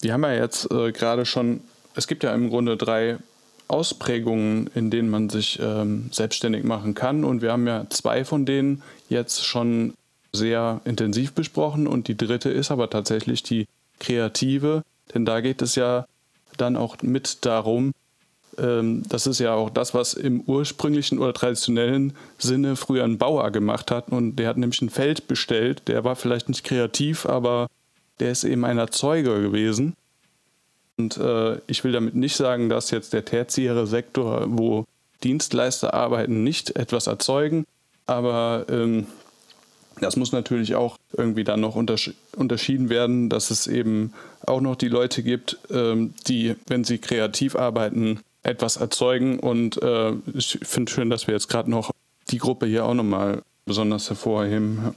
Wir 0.00 0.12
haben 0.12 0.22
ja 0.22 0.34
jetzt 0.34 0.70
äh, 0.70 0.92
gerade 0.92 1.26
schon, 1.26 1.60
es 1.94 2.06
gibt 2.06 2.22
ja 2.22 2.34
im 2.34 2.48
Grunde 2.48 2.76
drei 2.76 3.18
Ausprägungen, 3.68 4.70
in 4.74 4.90
denen 4.90 5.10
man 5.10 5.28
sich 5.28 5.58
ähm, 5.60 6.08
selbstständig 6.12 6.64
machen 6.64 6.94
kann. 6.94 7.24
Und 7.24 7.42
wir 7.42 7.52
haben 7.52 7.66
ja 7.66 7.86
zwei 7.90 8.24
von 8.24 8.46
denen 8.46 8.82
jetzt 9.08 9.44
schon 9.44 9.94
sehr 10.32 10.80
intensiv 10.84 11.32
besprochen 11.32 11.86
und 11.86 12.08
die 12.08 12.16
dritte 12.16 12.50
ist 12.50 12.70
aber 12.70 12.90
tatsächlich 12.90 13.42
die 13.42 13.66
kreative, 13.98 14.82
denn 15.14 15.24
da 15.24 15.40
geht 15.40 15.62
es 15.62 15.74
ja 15.74 16.06
dann 16.56 16.76
auch 16.76 16.96
mit 17.02 17.44
darum, 17.44 17.92
ähm, 18.58 19.02
das 19.08 19.26
ist 19.26 19.40
ja 19.40 19.54
auch 19.54 19.70
das, 19.70 19.94
was 19.94 20.14
im 20.14 20.40
ursprünglichen 20.42 21.18
oder 21.18 21.32
traditionellen 21.32 22.14
Sinne 22.38 22.76
früher 22.76 23.04
ein 23.04 23.18
Bauer 23.18 23.50
gemacht 23.50 23.90
hat 23.90 24.08
und 24.10 24.36
der 24.36 24.48
hat 24.48 24.56
nämlich 24.56 24.80
ein 24.82 24.90
Feld 24.90 25.28
bestellt, 25.28 25.88
der 25.88 26.04
war 26.04 26.16
vielleicht 26.16 26.48
nicht 26.48 26.64
kreativ, 26.64 27.26
aber 27.26 27.68
der 28.20 28.30
ist 28.30 28.44
eben 28.44 28.64
ein 28.64 28.78
Erzeuger 28.78 29.40
gewesen. 29.40 29.94
Und 30.98 31.16
äh, 31.18 31.56
ich 31.66 31.84
will 31.84 31.92
damit 31.92 32.14
nicht 32.14 32.36
sagen, 32.36 32.68
dass 32.68 32.90
jetzt 32.90 33.12
der 33.12 33.24
tertiäre 33.24 33.86
Sektor, 33.86 34.46
wo 34.48 34.84
Dienstleister 35.24 35.94
arbeiten, 35.94 36.42
nicht 36.44 36.76
etwas 36.76 37.06
erzeugen, 37.06 37.64
aber 38.06 38.66
ähm, 38.68 39.06
Das 40.00 40.16
muss 40.16 40.32
natürlich 40.32 40.74
auch 40.74 40.98
irgendwie 41.16 41.44
dann 41.44 41.60
noch 41.60 41.74
untersch 41.74 42.12
unterschieden 42.36 42.90
werden, 42.90 43.30
dass 43.30 43.50
es 43.50 43.66
eben 43.66 44.12
auch 44.46 44.60
noch 44.60 44.76
die 44.76 44.88
Leute 44.88 45.22
gibt, 45.22 45.58
ähm, 45.70 46.12
die, 46.28 46.54
wenn 46.66 46.84
sie 46.84 46.98
kreativ 46.98 47.56
arbeiten, 47.56 48.20
etwas 48.42 48.76
erzeugen. 48.76 49.38
Und 49.40 49.82
äh, 49.82 50.12
ich 50.34 50.58
finde 50.62 50.92
schön, 50.92 51.08
dass 51.08 51.26
wir 51.26 51.34
jetzt 51.34 51.48
gerade 51.48 51.70
noch 51.70 51.92
die 52.30 52.38
Gruppe 52.38 52.66
hier 52.66 52.84
auch 52.84 52.94
nochmal 52.94 53.42
besonders 53.64 54.10
hervorheben. 54.10 54.94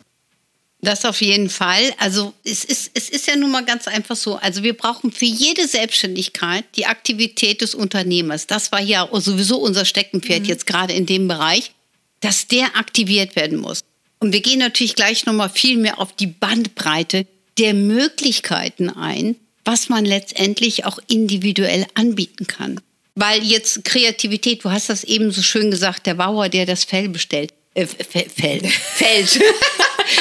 Das 0.81 1.03
auf 1.03 1.21
jeden 1.21 1.49
Fall. 1.49 1.93
Also 1.97 2.33
es 2.45 2.63
ist, 2.63 2.91
es 2.93 3.09
ist 3.09 3.27
ja 3.27 3.35
nun 3.35 3.51
mal 3.51 3.65
ganz 3.65 3.87
einfach 3.87 4.15
so. 4.15 4.35
Also 4.37 4.63
wir 4.63 4.73
brauchen 4.73 5.11
für 5.11 5.25
jede 5.25 5.67
Selbstständigkeit 5.67 6.63
die 6.75 6.85
Aktivität 6.85 7.61
des 7.61 7.75
Unternehmers. 7.75 8.47
Das 8.47 8.71
war 8.71 8.79
ja 8.79 9.07
sowieso 9.11 9.57
unser 9.57 9.83
Steckenpferd 9.83 10.43
mhm. 10.43 10.45
jetzt 10.45 10.65
gerade 10.65 10.93
in 10.93 11.05
dem 11.05 11.27
Bereich, 11.27 11.71
dass 12.21 12.47
der 12.47 12.77
aktiviert 12.77 13.35
werden 13.35 13.59
muss. 13.59 13.81
Und 14.19 14.33
wir 14.33 14.41
gehen 14.41 14.59
natürlich 14.59 14.95
gleich 14.95 15.25
nochmal 15.25 15.49
viel 15.49 15.77
mehr 15.77 15.99
auf 15.99 16.13
die 16.13 16.27
Bandbreite 16.27 17.25
der 17.57 17.73
Möglichkeiten 17.73 18.89
ein, 18.89 19.35
was 19.65 19.89
man 19.89 20.05
letztendlich 20.05 20.85
auch 20.85 20.99
individuell 21.07 21.85
anbieten 21.93 22.47
kann. 22.47 22.79
Weil 23.15 23.43
jetzt 23.43 23.83
Kreativität, 23.83 24.63
du 24.63 24.71
hast 24.71 24.89
das 24.89 25.03
eben 25.03 25.31
so 25.31 25.41
schön 25.41 25.71
gesagt, 25.71 26.05
der 26.05 26.13
Bauer, 26.13 26.47
der 26.47 26.65
das 26.65 26.85
Fell 26.85 27.09
bestellt, 27.09 27.53
äh, 27.73 27.85
Fell, 27.85 28.29
Feld, 28.95 29.39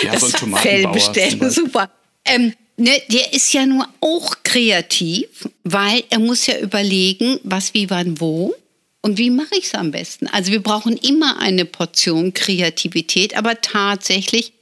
ja, 0.02 0.12
das 0.12 0.32
so 0.32 0.46
Fell 0.56 0.86
bestellen, 0.88 1.50
super. 1.50 1.90
Ähm, 2.24 2.54
ne, 2.76 3.02
der 3.10 3.32
ist 3.32 3.52
ja 3.52 3.66
nur 3.66 3.86
auch 4.00 4.36
kreativ, 4.42 5.48
weil 5.64 6.04
er 6.10 6.18
muss 6.18 6.46
ja 6.46 6.58
überlegen, 6.58 7.40
was, 7.42 7.74
wie, 7.74 7.90
wann, 7.90 8.20
wo. 8.20 8.54
Und 9.00 9.18
wie 9.18 9.30
mache 9.30 9.56
ich 9.56 9.66
es 9.66 9.74
am 9.74 9.90
besten? 9.90 10.26
Also 10.26 10.52
wir 10.52 10.62
brauchen 10.62 10.96
immer 10.96 11.40
eine 11.40 11.64
Portion 11.64 12.34
Kreativität, 12.34 13.36
aber 13.36 13.60
tatsächlich 13.60 14.52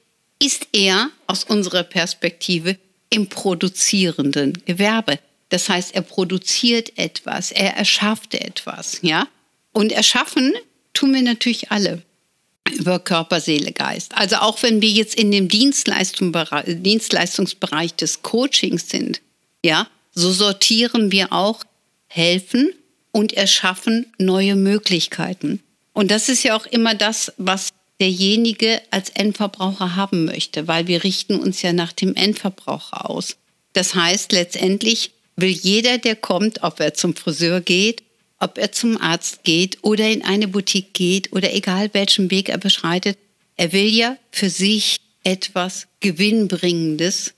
ist 0.42 0.68
er 0.72 1.10
aus 1.26 1.44
unserer 1.44 1.82
Perspektive 1.82 2.76
im 3.08 3.28
produzierenden 3.28 4.62
Gewerbe. 4.66 5.18
Das 5.48 5.68
heißt, 5.68 5.94
er 5.94 6.02
produziert 6.02 6.98
etwas, 6.98 7.52
er 7.52 7.76
erschafft 7.76 8.34
etwas, 8.34 8.98
ja? 9.02 9.28
Und 9.72 9.92
erschaffen 9.92 10.54
tun 10.92 11.14
wir 11.14 11.22
natürlich 11.22 11.70
alle 11.70 12.02
über 12.70 12.98
Körper, 12.98 13.40
Seele, 13.40 13.72
Geist. 13.72 14.16
Also 14.16 14.36
auch 14.36 14.62
wenn 14.62 14.82
wir 14.82 14.90
jetzt 14.90 15.14
in 15.14 15.30
dem 15.30 15.48
Dienstleistungsbereich 15.48 17.94
des 17.94 18.22
Coachings 18.22 18.88
sind, 18.88 19.20
ja, 19.64 19.88
so 20.12 20.32
sortieren 20.32 21.12
wir 21.12 21.32
auch 21.32 21.62
helfen 22.08 22.72
und 23.12 23.32
erschaffen 23.32 24.06
neue 24.18 24.56
Möglichkeiten. 24.56 25.60
Und 25.92 26.10
das 26.10 26.28
ist 26.28 26.42
ja 26.42 26.56
auch 26.56 26.66
immer 26.66 26.94
das, 26.94 27.32
was 27.38 27.72
derjenige 28.00 28.82
als 28.90 29.10
Endverbraucher 29.10 29.96
haben 29.96 30.26
möchte, 30.26 30.68
weil 30.68 30.86
wir 30.86 31.04
richten 31.04 31.36
uns 31.36 31.62
ja 31.62 31.72
nach 31.72 31.92
dem 31.92 32.14
Endverbraucher 32.14 33.08
aus. 33.08 33.36
Das 33.72 33.94
heißt, 33.94 34.32
letztendlich 34.32 35.12
will 35.36 35.50
jeder, 35.50 35.98
der 35.98 36.16
kommt, 36.16 36.62
ob 36.62 36.80
er 36.80 36.94
zum 36.94 37.14
Friseur 37.14 37.60
geht, 37.60 38.02
ob 38.38 38.58
er 38.58 38.72
zum 38.72 39.00
Arzt 39.00 39.44
geht 39.44 39.78
oder 39.82 40.08
in 40.08 40.22
eine 40.22 40.48
Boutique 40.48 40.92
geht 40.92 41.32
oder 41.32 41.54
egal 41.54 41.90
welchen 41.92 42.30
Weg 42.30 42.48
er 42.48 42.58
beschreitet, 42.58 43.18
er 43.56 43.72
will 43.72 43.88
ja 43.88 44.16
für 44.30 44.50
sich 44.50 44.98
etwas 45.24 45.86
Gewinnbringendes 46.00 47.34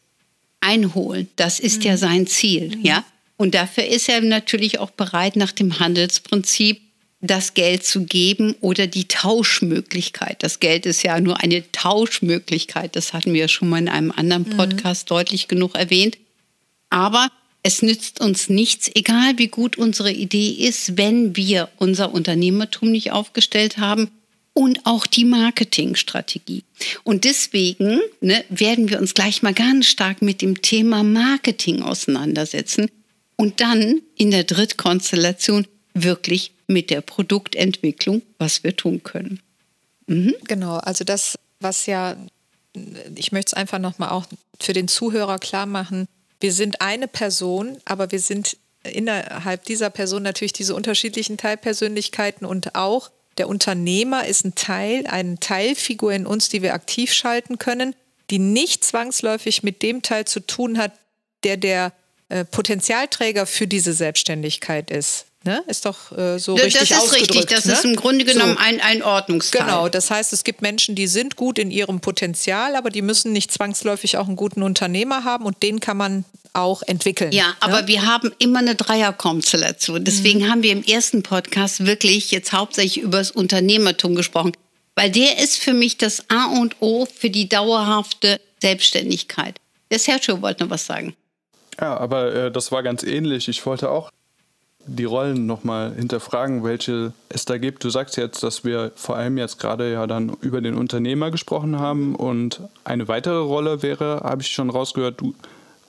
einholen. 0.61 1.29
Das 1.37 1.61
ist 1.61 1.79
mhm. 1.79 1.87
ja 1.87 1.97
sein 1.97 2.27
Ziel, 2.27 2.77
mhm. 2.77 2.85
ja. 2.85 3.05
Und 3.37 3.55
dafür 3.55 3.85
ist 3.85 4.09
er 4.09 4.21
natürlich 4.21 4.81
auch 4.81 4.91
bereit, 4.91 5.37
nach 5.37 5.53
dem 5.53 5.79
Handelsprinzip 5.79 6.81
das 7.21 7.55
Geld 7.55 7.85
zu 7.85 8.05
geben 8.05 8.55
oder 8.61 8.87
die 8.87 9.07
Tauschmöglichkeit. 9.07 10.43
Das 10.43 10.61
Geld 10.61 10.87
ist 10.87 11.03
ja 11.03 11.19
nur 11.21 11.41
eine 11.41 11.71
Tauschmöglichkeit. 11.73 12.95
Das 12.95 13.13
hatten 13.13 13.35
wir 13.35 13.49
schon 13.49 13.69
mal 13.69 13.79
in 13.79 13.89
einem 13.89 14.13
anderen 14.13 14.45
mhm. 14.45 14.57
Podcast 14.57 15.05
mhm. 15.05 15.15
deutlich 15.15 15.49
genug 15.49 15.77
erwähnt. 15.77 16.19
Aber 16.91 17.31
es 17.69 17.83
nützt 17.83 18.23
uns 18.23 18.49
nichts, 18.49 18.91
egal 18.95 19.37
wie 19.37 19.49
gut 19.49 19.77
unsere 19.77 20.11
Idee 20.11 20.53
ist, 20.53 20.97
wenn 20.97 21.37
wir 21.37 21.69
unser 21.77 22.15
Unternehmertum 22.15 22.91
nicht 22.91 23.13
aufgestellt 23.13 23.77
haben 23.77 24.11
und 24.55 24.87
auch 24.87 25.07
die 25.07 25.27
Marketingstrategie. 25.27 26.65
Und 27.05 27.25
deswegen 27.25 28.01
ne, 28.23 28.43
werden 28.49 28.89
wir 28.89 28.99
uns 28.99 29.13
gleich 29.13 29.43
mal 29.43 29.53
ganz 29.53 29.85
stark 29.85 30.23
mit 30.23 30.41
dem 30.41 30.63
Thema 30.63 31.03
Marketing 31.03 31.83
auseinandersetzen 31.83 32.91
und 33.37 33.61
dann 33.61 34.01
in 34.17 34.31
der 34.31 34.45
Drittkonstellation 34.45 35.67
wirklich 35.93 36.53
mit 36.69 36.89
der 36.89 37.03
Produktentwicklung, 37.03 38.23
was 38.39 38.65
wir 38.65 38.75
tun 38.77 39.03
können. 39.03 39.41
Mhm. 40.07 40.35
Genau, 40.45 40.79
also 40.79 41.05
das, 41.05 41.39
was 41.61 41.85
ja, 41.85 42.17
ich 43.15 43.31
möchte 43.31 43.51
es 43.51 43.55
einfach 43.55 43.79
nochmal 43.79 44.09
auch 44.09 44.25
für 44.59 44.73
den 44.73 44.89
Zuhörer 44.89 45.39
klar 45.39 45.67
machen, 45.67 46.09
wir 46.41 46.53
sind 46.53 46.81
eine 46.81 47.09
Person, 47.09 47.79
aber 47.85 48.13
wir 48.13 48.21
sind 48.21 48.57
innerhalb 48.85 49.65
dieser 49.65 49.91
Person 49.91 50.23
natürlich 50.23 50.53
diese 50.53 50.75
unterschiedlichen 50.75 51.37
Teilpersönlichkeiten 51.37 52.47
und 52.47 52.75
auch 52.75 53.11
der 53.39 53.49
Unternehmer 53.49 54.27
ist 54.27 54.45
ein 54.45 54.55
Teil, 54.55 55.07
eine 55.07 55.39
Teilfigur 55.39 56.13
in 56.13 56.27
uns, 56.27 56.49
die 56.49 56.63
wir 56.63 56.75
aktiv 56.75 57.13
schalten 57.13 57.59
können, 57.59 57.95
die 58.31 58.39
nicht 58.39 58.85
zwangsläufig 58.85 59.63
mit 59.63 59.83
dem 59.83 60.03
Teil 60.03 60.27
zu 60.27 60.41
tun 60.41 60.79
hat, 60.79 60.93
der 61.45 61.57
der 61.57 61.93
äh, 62.29 62.45
Potenzialträger 62.45 63.47
für 63.47 63.67
diese 63.67 63.93
Selbstständigkeit 63.93 64.91
ist. 64.91 65.27
Ne? 65.45 65.63
Ist 65.69 65.85
doch 65.85 66.11
äh, 66.17 66.39
so 66.39 66.57
das 66.57 66.67
richtig 66.67 66.89
Das 66.89 67.05
ist 67.05 67.15
richtig. 67.15 67.47
Das 67.47 67.65
ne? 67.65 67.73
ist 67.73 67.85
im 67.85 67.95
Grunde 67.95 68.25
genommen 68.25 68.57
so. 68.59 68.65
ein, 68.65 68.81
ein 68.81 69.03
Ordnungsteil. 69.03 69.63
Genau. 69.63 69.89
Das 69.89 70.11
heißt, 70.11 70.33
es 70.33 70.43
gibt 70.43 70.63
Menschen, 70.63 70.97
die 70.97 71.07
sind 71.07 71.37
gut 71.37 71.59
in 71.59 71.71
ihrem 71.71 72.01
Potenzial, 72.01 72.75
aber 72.75 72.91
die 72.91 73.03
müssen 73.03 73.33
nicht 73.33 73.53
zwangsläufig 73.53 74.17
auch 74.17 74.27
einen 74.27 74.37
guten 74.37 74.63
Unternehmer 74.63 75.23
haben 75.25 75.47
und 75.47 75.63
den 75.63 75.79
kann 75.79 75.97
man 75.97 76.25
auch 76.55 76.83
entwickeln. 76.83 77.31
Ja, 77.31 77.55
aber 77.61 77.83
ne? 77.83 77.89
wir 77.89 78.07
haben 78.07 78.33
immer 78.39 78.59
eine 78.59 78.75
Dreierkonstellation. 78.75 80.05
Deswegen 80.05 80.41
mhm. 80.41 80.51
haben 80.51 80.63
wir 80.63 80.73
im 80.73 80.83
ersten 80.83 81.23
Podcast 81.23 81.87
wirklich 81.87 82.33
jetzt 82.33 82.53
hauptsächlich 82.53 83.03
über 83.03 83.19
das 83.19 83.31
Unternehmertum 83.31 84.17
gesprochen, 84.17 84.53
weil 84.97 85.11
der 85.11 85.39
ist 85.39 85.59
für 85.59 85.73
mich 85.73 85.99
das 85.99 86.29
A 86.31 86.47
und 86.47 86.77
O 86.81 87.07
für 87.07 87.31
die 87.31 87.49
dauerhafte 87.49 88.41
Selbstständigkeit. 88.61 89.61
Der 89.93 90.01
Sergio 90.01 90.43
wollte 90.43 90.65
noch 90.65 90.71
was 90.71 90.85
sagen. 90.85 91.15
Ja, 91.81 91.97
aber 91.97 92.35
äh, 92.35 92.51
das 92.51 92.73
war 92.73 92.83
ganz 92.83 93.05
ähnlich. 93.05 93.49
Ich 93.49 93.65
wollte 93.65 93.91
auch 93.91 94.11
die 94.87 95.05
Rollen 95.05 95.47
nochmal 95.47 95.95
hinterfragen, 95.95 96.65
welche 96.65 97.13
es 97.29 97.45
da 97.45 97.59
gibt. 97.59 97.85
Du 97.85 97.91
sagst 97.91 98.17
jetzt, 98.17 98.43
dass 98.43 98.65
wir 98.65 98.93
vor 98.97 99.17
allem 99.17 99.37
jetzt 99.37 99.59
gerade 99.59 99.93
ja 99.93 100.07
dann 100.07 100.37
über 100.41 100.61
den 100.61 100.75
Unternehmer 100.75 101.31
gesprochen 101.31 101.79
haben 101.79 102.15
und 102.15 102.61
eine 102.85 103.09
weitere 103.09 103.39
Rolle 103.39 103.83
wäre, 103.83 104.21
habe 104.25 104.43
ich 104.43 104.49
schon 104.49 104.71
rausgehört, 104.71 105.21
du 105.21 105.35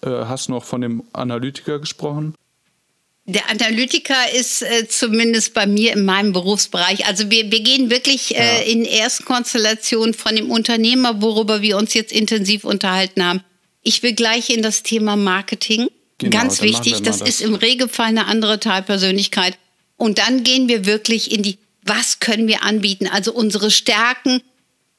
äh, 0.01 0.25
hast 0.25 0.49
noch 0.49 0.63
von 0.63 0.81
dem 0.81 1.03
Analytiker 1.13 1.79
gesprochen. 1.79 2.35
Der 3.25 3.47
Analytiker 3.49 4.33
ist 4.33 4.63
äh, 4.63 4.87
zumindest 4.87 5.53
bei 5.53 5.67
mir 5.67 5.93
in 5.93 6.03
meinem 6.03 6.33
Berufsbereich. 6.33 7.05
Also 7.05 7.29
wir, 7.29 7.51
wir 7.51 7.61
gehen 7.61 7.91
wirklich 7.91 8.35
äh, 8.35 8.39
ja. 8.39 8.63
in 8.63 8.85
Erstkonstellation 8.85 10.15
von 10.15 10.35
dem 10.35 10.49
Unternehmer, 10.49 11.21
worüber 11.21 11.61
wir 11.61 11.77
uns 11.77 11.93
jetzt 11.93 12.11
intensiv 12.11 12.63
unterhalten 12.63 13.23
haben. 13.23 13.43
Ich 13.83 14.01
will 14.01 14.13
gleich 14.13 14.49
in 14.49 14.63
das 14.63 14.81
Thema 14.81 15.15
Marketing 15.15 15.89
Genau, 16.19 16.37
Ganz 16.37 16.61
wichtig, 16.61 17.01
das, 17.01 17.19
das 17.19 17.29
ist 17.29 17.41
im 17.41 17.55
Regelfall 17.55 18.07
eine 18.07 18.27
andere 18.27 18.59
Teilpersönlichkeit. 18.59 19.57
Und 19.97 20.19
dann 20.19 20.43
gehen 20.43 20.67
wir 20.67 20.85
wirklich 20.85 21.31
in 21.31 21.43
die, 21.43 21.57
was 21.81 22.19
können 22.19 22.47
wir 22.47 22.63
anbieten? 22.63 23.07
Also 23.07 23.33
unsere 23.33 23.71
Stärken 23.71 24.41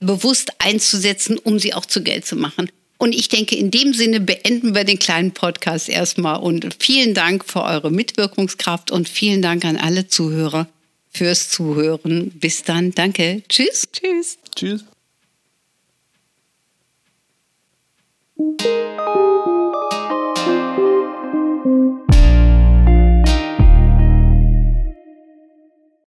bewusst 0.01 0.53
einzusetzen, 0.59 1.39
um 1.39 1.59
sie 1.59 1.75
auch 1.75 1.87
zu 1.87 2.03
Geld 2.03 2.27
zu 2.27 2.37
machen. 2.37 2.71
Und 2.97 3.15
ich 3.15 3.29
denke, 3.29 3.55
in 3.55 3.71
dem 3.71 3.95
Sinne 3.95 4.21
beenden 4.21 4.75
wir 4.75 4.85
den 4.85 4.99
kleinen 4.99 5.33
Podcast 5.33 5.89
erstmal. 5.89 6.39
Und 6.41 6.77
vielen 6.79 7.15
Dank 7.15 7.47
für 7.47 7.63
eure 7.63 7.91
Mitwirkungskraft 7.91 8.91
und 8.91 9.09
vielen 9.09 9.41
Dank 9.41 9.65
an 9.65 9.77
alle 9.77 10.09
Zuhörer 10.09 10.69
fürs 11.11 11.49
Zuhören. 11.49 12.31
Bis 12.31 12.63
dann. 12.63 12.93
Danke. 12.93 13.43
Tschüss. 13.49 13.89
Tschüss. 13.93 14.39
Tschüss. 14.55 14.85